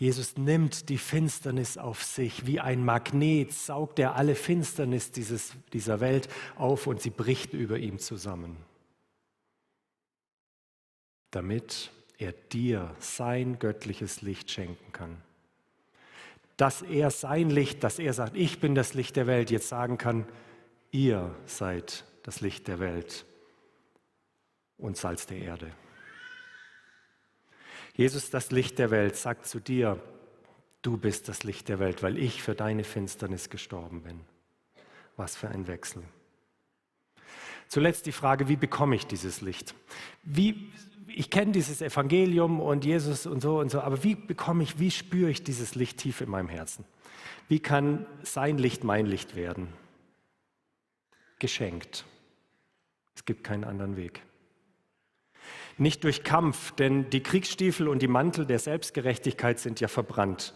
Jesus 0.00 0.38
nimmt 0.38 0.88
die 0.88 0.96
Finsternis 0.96 1.76
auf 1.76 2.02
sich. 2.02 2.46
Wie 2.46 2.58
ein 2.58 2.82
Magnet 2.82 3.52
saugt 3.52 3.98
er 3.98 4.16
alle 4.16 4.34
Finsternis 4.34 5.10
dieses, 5.10 5.52
dieser 5.74 6.00
Welt 6.00 6.30
auf 6.56 6.86
und 6.86 7.02
sie 7.02 7.10
bricht 7.10 7.52
über 7.52 7.78
ihm 7.78 7.98
zusammen. 7.98 8.56
Damit 11.32 11.90
er 12.16 12.32
dir 12.32 12.94
sein 12.98 13.58
göttliches 13.58 14.22
Licht 14.22 14.50
schenken 14.50 14.90
kann. 14.92 15.18
Dass 16.56 16.80
er 16.80 17.10
sein 17.10 17.50
Licht, 17.50 17.84
dass 17.84 17.98
er 17.98 18.14
sagt, 18.14 18.38
ich 18.38 18.58
bin 18.58 18.74
das 18.74 18.94
Licht 18.94 19.16
der 19.16 19.26
Welt, 19.26 19.50
jetzt 19.50 19.68
sagen 19.68 19.98
kann, 19.98 20.26
ihr 20.90 21.34
seid 21.46 22.04
das 22.22 22.40
Licht 22.40 22.68
der 22.68 22.78
Welt 22.78 23.24
und 24.78 24.96
Salz 24.96 25.26
der 25.26 25.38
Erde. 25.38 25.72
Jesus, 27.94 28.30
das 28.30 28.50
Licht 28.50 28.78
der 28.78 28.90
Welt, 28.90 29.16
sagt 29.16 29.46
zu 29.46 29.60
dir, 29.60 30.00
du 30.82 30.96
bist 30.96 31.28
das 31.28 31.42
Licht 31.44 31.68
der 31.68 31.78
Welt, 31.78 32.02
weil 32.02 32.18
ich 32.18 32.42
für 32.42 32.54
deine 32.54 32.84
Finsternis 32.84 33.50
gestorben 33.50 34.02
bin. 34.02 34.20
Was 35.16 35.36
für 35.36 35.48
ein 35.48 35.66
Wechsel. 35.66 36.02
Zuletzt 37.68 38.06
die 38.06 38.12
Frage, 38.12 38.48
wie 38.48 38.56
bekomme 38.56 38.96
ich 38.96 39.06
dieses 39.06 39.42
Licht? 39.42 39.74
Wie, 40.22 40.72
ich 41.08 41.30
kenne 41.30 41.52
dieses 41.52 41.82
Evangelium 41.82 42.58
und 42.60 42.84
Jesus 42.84 43.26
und 43.26 43.40
so 43.40 43.60
und 43.60 43.70
so, 43.70 43.80
aber 43.80 44.02
wie 44.02 44.14
bekomme 44.14 44.62
ich, 44.62 44.78
wie 44.78 44.90
spüre 44.90 45.30
ich 45.30 45.44
dieses 45.44 45.74
Licht 45.74 45.98
tief 45.98 46.20
in 46.20 46.30
meinem 46.30 46.48
Herzen? 46.48 46.84
Wie 47.48 47.60
kann 47.60 48.06
sein 48.22 48.58
Licht 48.58 48.82
mein 48.82 49.06
Licht 49.06 49.36
werden? 49.36 49.68
Geschenkt. 51.40 52.04
Es 53.16 53.24
gibt 53.24 53.42
keinen 53.42 53.64
anderen 53.64 53.96
Weg. 53.96 54.22
Nicht 55.76 56.04
durch 56.04 56.22
Kampf, 56.22 56.72
denn 56.72 57.10
die 57.10 57.22
Kriegsstiefel 57.22 57.88
und 57.88 58.00
die 58.02 58.08
Mantel 58.08 58.46
der 58.46 58.58
Selbstgerechtigkeit 58.58 59.58
sind 59.58 59.80
ja 59.80 59.88
verbrannt. 59.88 60.54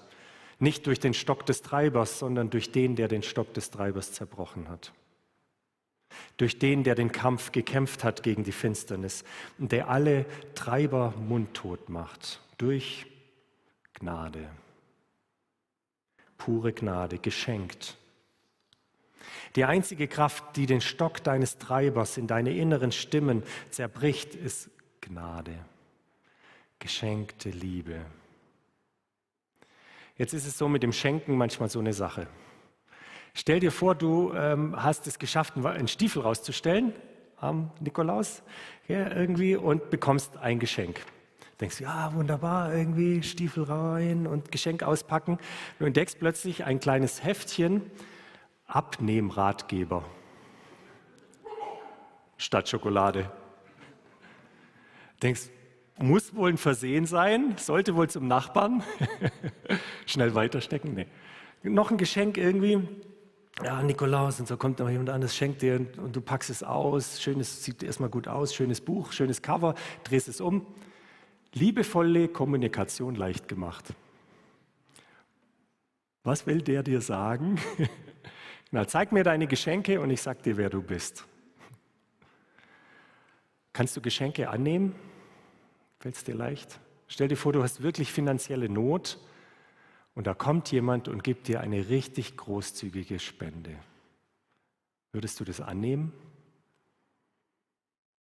Nicht 0.58 0.86
durch 0.86 1.00
den 1.00 1.14
Stock 1.14 1.46
des 1.46 1.62
Treibers, 1.62 2.18
sondern 2.18 2.50
durch 2.50 2.70
den, 2.70 2.94
der 2.94 3.08
den 3.08 3.22
Stock 3.22 3.52
des 3.54 3.70
Treibers 3.70 4.12
zerbrochen 4.12 4.68
hat. 4.68 4.92
Durch 6.36 6.58
den, 6.58 6.84
der 6.84 6.94
den 6.94 7.10
Kampf 7.10 7.52
gekämpft 7.52 8.04
hat 8.04 8.22
gegen 8.22 8.44
die 8.44 8.52
Finsternis 8.52 9.24
und 9.58 9.72
der 9.72 9.88
alle 9.88 10.26
Treiber 10.54 11.14
mundtot 11.16 11.88
macht. 11.88 12.40
Durch 12.58 13.06
Gnade. 13.94 14.48
Pure 16.36 16.72
Gnade, 16.72 17.18
geschenkt. 17.18 17.96
Die 19.56 19.64
einzige 19.64 20.08
Kraft, 20.08 20.56
die 20.56 20.66
den 20.66 20.80
Stock 20.80 21.22
deines 21.22 21.58
Treibers 21.58 22.16
in 22.16 22.26
deine 22.26 22.52
inneren 22.52 22.92
Stimmen 22.92 23.42
zerbricht, 23.70 24.34
ist 24.34 24.70
Gnade, 25.00 25.54
geschenkte 26.78 27.50
Liebe. 27.50 28.00
Jetzt 30.16 30.32
ist 30.32 30.46
es 30.46 30.56
so 30.56 30.68
mit 30.68 30.82
dem 30.82 30.92
Schenken 30.92 31.36
manchmal 31.36 31.68
so 31.68 31.80
eine 31.80 31.92
Sache. 31.92 32.28
Stell 33.34 33.58
dir 33.58 33.72
vor, 33.72 33.96
du 33.96 34.32
ähm, 34.32 34.74
hast 34.80 35.06
es 35.08 35.18
geschafft, 35.18 35.54
einen 35.56 35.88
Stiefel 35.88 36.22
rauszustellen 36.22 36.92
am 37.36 37.70
Nikolaus 37.80 38.42
ja, 38.86 39.10
irgendwie 39.12 39.56
und 39.56 39.90
bekommst 39.90 40.36
ein 40.36 40.60
Geschenk. 40.60 41.00
Denkst 41.60 41.80
ja, 41.80 42.12
wunderbar, 42.14 42.74
irgendwie 42.74 43.22
Stiefel 43.22 43.64
rein 43.64 44.26
und 44.26 44.50
Geschenk 44.50 44.82
auspacken. 44.82 45.38
Du 45.78 45.84
entdeckst 45.84 46.18
plötzlich 46.18 46.64
ein 46.64 46.80
kleines 46.80 47.24
Heftchen, 47.24 47.82
Abnehmratgeber 48.74 50.02
statt 52.36 52.68
Schokolade. 52.68 53.30
Denkst, 55.22 55.42
muss 55.98 56.34
wohl 56.34 56.50
ein 56.50 56.58
Versehen 56.58 57.06
sein, 57.06 57.54
sollte 57.56 57.94
wohl 57.94 58.10
zum 58.10 58.26
Nachbarn. 58.26 58.82
Schnell 60.06 60.34
weiterstecken, 60.34 60.94
nee. 60.94 61.06
Noch 61.62 61.92
ein 61.92 61.98
Geschenk 61.98 62.36
irgendwie. 62.36 62.86
Ja, 63.62 63.80
Nikolaus 63.80 64.40
und 64.40 64.48
so 64.48 64.56
kommt 64.56 64.80
noch 64.80 64.90
jemand 64.90 65.08
anderes, 65.08 65.36
schenkt 65.36 65.62
dir 65.62 65.86
und, 65.96 66.16
du 66.16 66.20
packst 66.20 66.50
es 66.50 66.64
aus. 66.64 67.22
Schönes, 67.22 67.62
sieht 67.62 67.84
erstmal 67.84 68.10
gut 68.10 68.26
aus, 68.26 68.56
schönes 68.56 68.80
Buch, 68.80 69.12
schönes 69.12 69.40
Cover, 69.40 69.76
drehst 70.02 70.26
es 70.26 70.40
um. 70.40 70.66
Liebevolle 71.52 72.26
Kommunikation 72.26 73.14
leicht 73.14 73.46
gemacht. 73.46 73.94
Was 76.24 76.48
will 76.48 76.60
der 76.60 76.82
dir 76.82 77.00
sagen? 77.00 77.60
Na, 78.74 78.88
zeig 78.88 79.12
mir 79.12 79.22
deine 79.22 79.46
Geschenke 79.46 80.00
und 80.00 80.10
ich 80.10 80.20
sag 80.20 80.42
dir, 80.42 80.56
wer 80.56 80.68
du 80.68 80.82
bist. 80.82 81.24
Kannst 83.72 83.96
du 83.96 84.00
Geschenke 84.00 84.50
annehmen? 84.50 84.96
Fällt 86.00 86.16
es 86.16 86.24
dir 86.24 86.34
leicht? 86.34 86.80
Stell 87.06 87.28
dir 87.28 87.36
vor, 87.36 87.52
du 87.52 87.62
hast 87.62 87.84
wirklich 87.84 88.10
finanzielle 88.12 88.68
Not 88.68 89.20
und 90.16 90.26
da 90.26 90.34
kommt 90.34 90.72
jemand 90.72 91.06
und 91.06 91.22
gibt 91.22 91.46
dir 91.46 91.60
eine 91.60 91.88
richtig 91.88 92.36
großzügige 92.36 93.20
Spende. 93.20 93.78
Würdest 95.12 95.38
du 95.38 95.44
das 95.44 95.60
annehmen? 95.60 96.12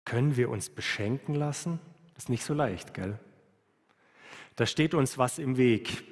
Können 0.05 0.37
wir 0.37 0.49
uns 0.49 0.69
beschenken 0.69 1.35
lassen? 1.35 1.77
Ist 2.15 2.29
nicht 2.29 2.45
so 2.45 2.53
leicht, 2.53 2.93
gell? 2.93 3.19
Da 4.55 4.65
steht 4.65 4.93
uns 4.93 5.17
was 5.17 5.39
im 5.39 5.57
Weg, 5.57 6.05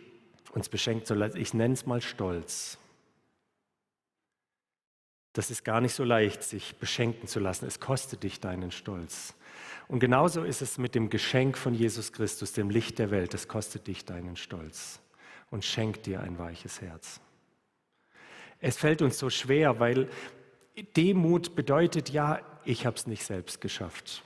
uns 0.51 0.67
beschenkt 0.67 1.07
zu 1.07 1.13
lassen. 1.13 1.37
Ich 1.37 1.53
nenne 1.53 1.75
es 1.75 1.85
mal 1.85 2.01
Stolz. 2.01 2.79
Das 5.35 5.51
ist 5.51 5.65
gar 5.65 5.81
nicht 5.81 5.93
so 5.93 6.05
leicht, 6.05 6.43
sich 6.43 6.77
beschenken 6.77 7.27
zu 7.27 7.41
lassen. 7.41 7.65
Es 7.65 7.81
kostet 7.81 8.23
dich 8.23 8.39
deinen 8.39 8.71
Stolz. 8.71 9.33
Und 9.89 9.99
genauso 9.99 10.45
ist 10.45 10.61
es 10.61 10.77
mit 10.77 10.95
dem 10.95 11.09
Geschenk 11.09 11.57
von 11.57 11.73
Jesus 11.73 12.13
Christus, 12.13 12.53
dem 12.53 12.69
Licht 12.69 12.99
der 12.99 13.11
Welt. 13.11 13.33
Es 13.33 13.49
kostet 13.49 13.85
dich 13.87 14.05
deinen 14.05 14.37
Stolz 14.37 15.01
und 15.51 15.65
schenkt 15.65 16.05
dir 16.05 16.21
ein 16.21 16.39
weiches 16.39 16.79
Herz. 16.79 17.19
Es 18.61 18.77
fällt 18.77 19.01
uns 19.01 19.19
so 19.19 19.29
schwer, 19.29 19.81
weil 19.81 20.07
Demut 20.95 21.53
bedeutet 21.53 22.09
ja, 22.11 22.39
ich 22.63 22.85
habe 22.85 22.95
es 22.95 23.05
nicht 23.05 23.25
selbst 23.25 23.59
geschafft. 23.59 24.23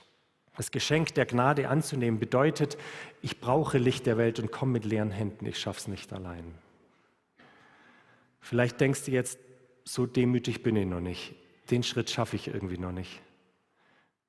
Das 0.56 0.70
Geschenk 0.70 1.14
der 1.14 1.26
Gnade 1.26 1.68
anzunehmen 1.68 2.20
bedeutet, 2.20 2.78
ich 3.20 3.40
brauche 3.40 3.78
Licht 3.78 4.06
der 4.06 4.16
Welt 4.16 4.38
und 4.38 4.52
komme 4.52 4.72
mit 4.74 4.84
leeren 4.84 5.10
Händen, 5.10 5.44
ich 5.46 5.58
schaffe 5.58 5.80
es 5.80 5.88
nicht 5.88 6.12
allein. 6.12 6.54
Vielleicht 8.40 8.80
denkst 8.80 9.06
du 9.06 9.10
jetzt, 9.10 9.40
so 9.84 10.06
demütig 10.06 10.62
bin 10.62 10.76
ich 10.76 10.86
noch 10.86 11.00
nicht, 11.00 11.34
den 11.70 11.82
Schritt 11.82 12.10
schaffe 12.10 12.36
ich 12.36 12.48
irgendwie 12.48 12.78
noch 12.78 12.92
nicht 12.92 13.20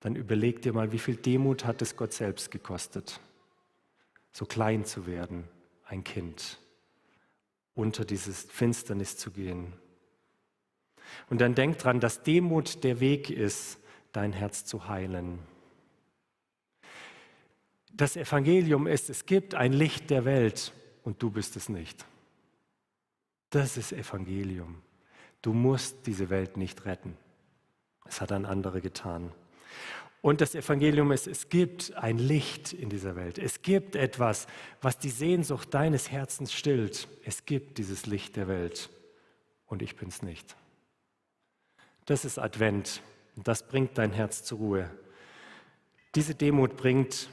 dann 0.02 0.16
überleg 0.16 0.62
dir 0.62 0.74
mal, 0.74 0.92
wie 0.92 1.00
viel 1.00 1.16
Demut 1.16 1.64
hat 1.64 1.82
es 1.82 1.96
Gott 1.96 2.12
selbst 2.12 2.52
gekostet, 2.52 3.22
so 4.32 4.46
klein 4.46 4.84
zu 4.84 5.08
werden, 5.08 5.48
ein 5.86 6.04
Kind, 6.04 6.60
unter 7.76 8.04
dieses 8.04 8.42
Finsternis 8.44 9.16
zu 9.16 9.32
gehen. 9.32 9.74
Und 11.30 11.40
dann 11.40 11.56
denk 11.56 11.78
dran, 11.78 12.00
dass 12.00 12.24
Demut 12.24 12.84
der 12.84 13.00
Weg 13.00 13.30
ist, 13.30 13.78
dein 14.12 14.34
Herz 14.34 14.66
zu 14.66 14.88
heilen. 14.88 15.40
Das 17.94 18.18
Evangelium 18.18 18.88
ist, 18.88 19.10
es 19.10 19.26
gibt 19.26 19.54
ein 19.54 19.72
Licht 19.72 20.10
der 20.10 20.26
Welt 20.26 20.74
und 21.04 21.22
du 21.22 21.30
bist 21.30 21.56
es 21.56 21.70
nicht. 21.70 22.06
Das 23.52 23.78
ist 23.78 23.92
Evangelium. 23.92 24.82
Du 25.41 25.54
musst 25.54 26.06
diese 26.06 26.30
Welt 26.30 26.58
nicht 26.58 26.86
retten. 26.86 27.17
Es 28.06 28.21
hat 28.21 28.32
ein 28.32 28.45
anderer 28.45 28.82
getan. 28.82 29.32
Und 30.21 30.39
das 30.39 30.54
Evangelium 30.54 31.12
ist, 31.12 31.25
es 31.25 31.49
gibt 31.49 31.95
ein 31.95 32.19
Licht 32.19 32.73
in 32.73 32.89
dieser 32.89 33.15
Welt. 33.15 33.39
Es 33.39 33.63
gibt 33.63 33.95
etwas, 33.95 34.45
was 34.80 34.99
die 34.99 35.10
Sehnsucht 35.10 35.73
deines 35.73 36.12
Herzens 36.12 36.54
stillt. 36.54 37.08
Es 37.25 37.45
gibt 37.45 37.80
dieses 37.80 38.06
Licht 38.06 38.36
der 38.36 38.47
Welt. 38.47 38.91
Und 39.65 39.82
ich 39.82 39.95
bin 39.95 40.10
es 40.10 40.21
nicht. 40.21 40.56
Das 42.06 42.23
ist 42.23 42.38
Advent. 42.38 43.01
Das 43.36 43.67
bringt 43.67 43.97
dein 43.97 44.12
Herz 44.12 44.43
zur 44.43 44.60
Ruhe. 44.60 44.91
Diese 46.13 46.36
Demut 46.36 46.77
bringt 46.77 47.30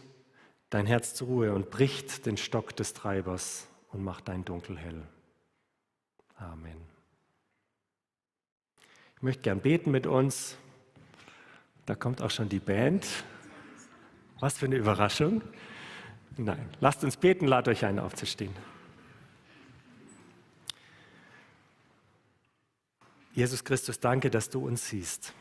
dein 0.70 0.86
Herz 0.86 1.14
zur 1.14 1.28
Ruhe 1.28 1.52
und 1.52 1.70
bricht 1.70 2.24
den 2.24 2.36
Stock 2.36 2.74
des 2.76 2.94
Treibers 2.94 3.66
und 3.88 4.02
macht 4.02 4.28
dein 4.28 4.44
Dunkel 4.44 4.78
hell. 4.78 5.02
Amen. 6.36 6.97
Ich 9.18 9.22
möchte 9.24 9.42
gern 9.42 9.58
beten 9.58 9.90
mit 9.90 10.06
uns. 10.06 10.56
Da 11.86 11.96
kommt 11.96 12.22
auch 12.22 12.30
schon 12.30 12.48
die 12.48 12.60
Band. 12.60 13.04
Was 14.38 14.58
für 14.58 14.66
eine 14.66 14.76
Überraschung. 14.76 15.42
Nein, 16.36 16.70
lasst 16.78 17.02
uns 17.02 17.16
beten, 17.16 17.48
lad 17.48 17.66
euch 17.66 17.84
ein, 17.84 17.98
aufzustehen. 17.98 18.52
Jesus 23.32 23.64
Christus, 23.64 23.98
danke, 23.98 24.30
dass 24.30 24.50
du 24.50 24.64
uns 24.64 24.88
siehst 24.88 25.32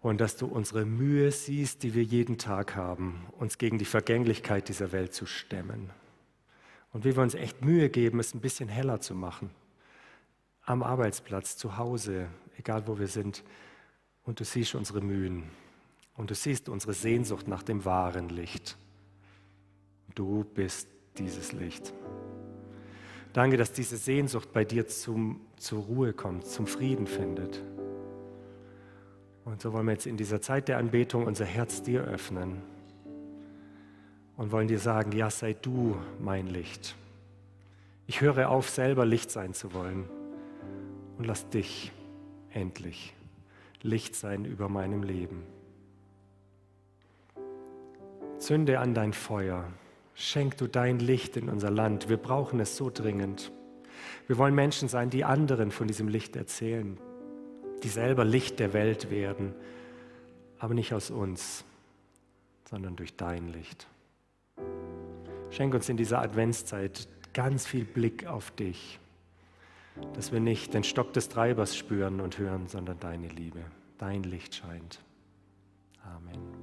und 0.00 0.18
dass 0.18 0.38
du 0.38 0.46
unsere 0.46 0.86
Mühe 0.86 1.30
siehst, 1.30 1.82
die 1.82 1.92
wir 1.92 2.04
jeden 2.04 2.38
Tag 2.38 2.74
haben, 2.74 3.26
uns 3.32 3.58
gegen 3.58 3.76
die 3.76 3.84
Vergänglichkeit 3.84 4.70
dieser 4.70 4.92
Welt 4.92 5.12
zu 5.12 5.26
stemmen. 5.26 5.90
Und 6.94 7.04
wie 7.04 7.14
wir 7.14 7.22
uns 7.22 7.34
echt 7.34 7.62
Mühe 7.62 7.90
geben, 7.90 8.18
es 8.18 8.32
ein 8.32 8.40
bisschen 8.40 8.70
heller 8.70 9.02
zu 9.02 9.14
machen. 9.14 9.50
Am 10.66 10.82
Arbeitsplatz, 10.82 11.56
zu 11.58 11.76
Hause, 11.76 12.28
egal 12.56 12.86
wo 12.86 12.98
wir 12.98 13.08
sind. 13.08 13.44
Und 14.22 14.40
du 14.40 14.44
siehst 14.44 14.74
unsere 14.74 15.02
Mühen 15.02 15.44
und 16.16 16.30
du 16.30 16.34
siehst 16.34 16.70
unsere 16.70 16.94
Sehnsucht 16.94 17.48
nach 17.48 17.62
dem 17.62 17.84
wahren 17.84 18.30
Licht. 18.30 18.78
Du 20.14 20.44
bist 20.44 20.88
dieses 21.18 21.52
Licht. 21.52 21.92
Danke, 23.34 23.58
dass 23.58 23.72
diese 23.72 23.98
Sehnsucht 23.98 24.52
bei 24.52 24.64
dir 24.64 24.86
zum, 24.86 25.40
zur 25.56 25.82
Ruhe 25.82 26.12
kommt, 26.12 26.46
zum 26.46 26.66
Frieden 26.66 27.06
findet. 27.06 27.62
Und 29.44 29.60
so 29.60 29.72
wollen 29.74 29.86
wir 29.86 29.92
jetzt 29.92 30.06
in 30.06 30.16
dieser 30.16 30.40
Zeit 30.40 30.68
der 30.68 30.78
Anbetung 30.78 31.26
unser 31.26 31.44
Herz 31.44 31.82
dir 31.82 32.04
öffnen 32.04 32.62
und 34.36 34.50
wollen 34.50 34.68
dir 34.68 34.78
sagen, 34.78 35.12
ja, 35.12 35.28
sei 35.28 35.52
du 35.52 35.96
mein 36.20 36.46
Licht. 36.46 36.96
Ich 38.06 38.22
höre 38.22 38.48
auf, 38.48 38.70
selber 38.70 39.04
Licht 39.04 39.30
sein 39.30 39.52
zu 39.52 39.74
wollen 39.74 40.08
und 41.24 41.28
lass 41.28 41.48
dich 41.48 41.90
endlich 42.52 43.14
Licht 43.80 44.14
sein 44.14 44.44
über 44.44 44.68
meinem 44.68 45.02
Leben. 45.02 45.42
Zünde 48.38 48.78
an 48.78 48.92
dein 48.92 49.14
Feuer. 49.14 49.72
Schenk 50.14 50.58
du 50.58 50.66
dein 50.66 50.98
Licht 50.98 51.38
in 51.38 51.48
unser 51.48 51.70
Land. 51.70 52.10
Wir 52.10 52.18
brauchen 52.18 52.60
es 52.60 52.76
so 52.76 52.90
dringend. 52.90 53.52
Wir 54.26 54.36
wollen 54.36 54.54
Menschen 54.54 54.88
sein, 54.88 55.08
die 55.08 55.24
anderen 55.24 55.70
von 55.70 55.86
diesem 55.86 56.08
Licht 56.08 56.36
erzählen, 56.36 56.98
die 57.82 57.88
selber 57.88 58.24
Licht 58.24 58.58
der 58.60 58.74
Welt 58.74 59.10
werden 59.10 59.54
aber 60.58 60.72
nicht 60.72 60.94
aus 60.94 61.10
uns, 61.10 61.62
sondern 62.70 62.96
durch 62.96 63.16
dein 63.16 63.48
Licht. 63.52 63.86
Schenk 65.50 65.74
uns 65.74 65.90
in 65.90 65.98
dieser 65.98 66.22
Adventszeit 66.22 67.06
ganz 67.34 67.66
viel 67.66 67.84
Blick 67.84 68.26
auf 68.26 68.50
dich, 68.52 68.98
dass 70.14 70.32
wir 70.32 70.40
nicht 70.40 70.74
den 70.74 70.84
Stock 70.84 71.12
des 71.12 71.28
Treibers 71.28 71.76
spüren 71.76 72.20
und 72.20 72.38
hören, 72.38 72.66
sondern 72.68 72.98
deine 73.00 73.28
Liebe, 73.28 73.64
dein 73.98 74.22
Licht 74.22 74.54
scheint. 74.54 75.00
Amen. 76.02 76.53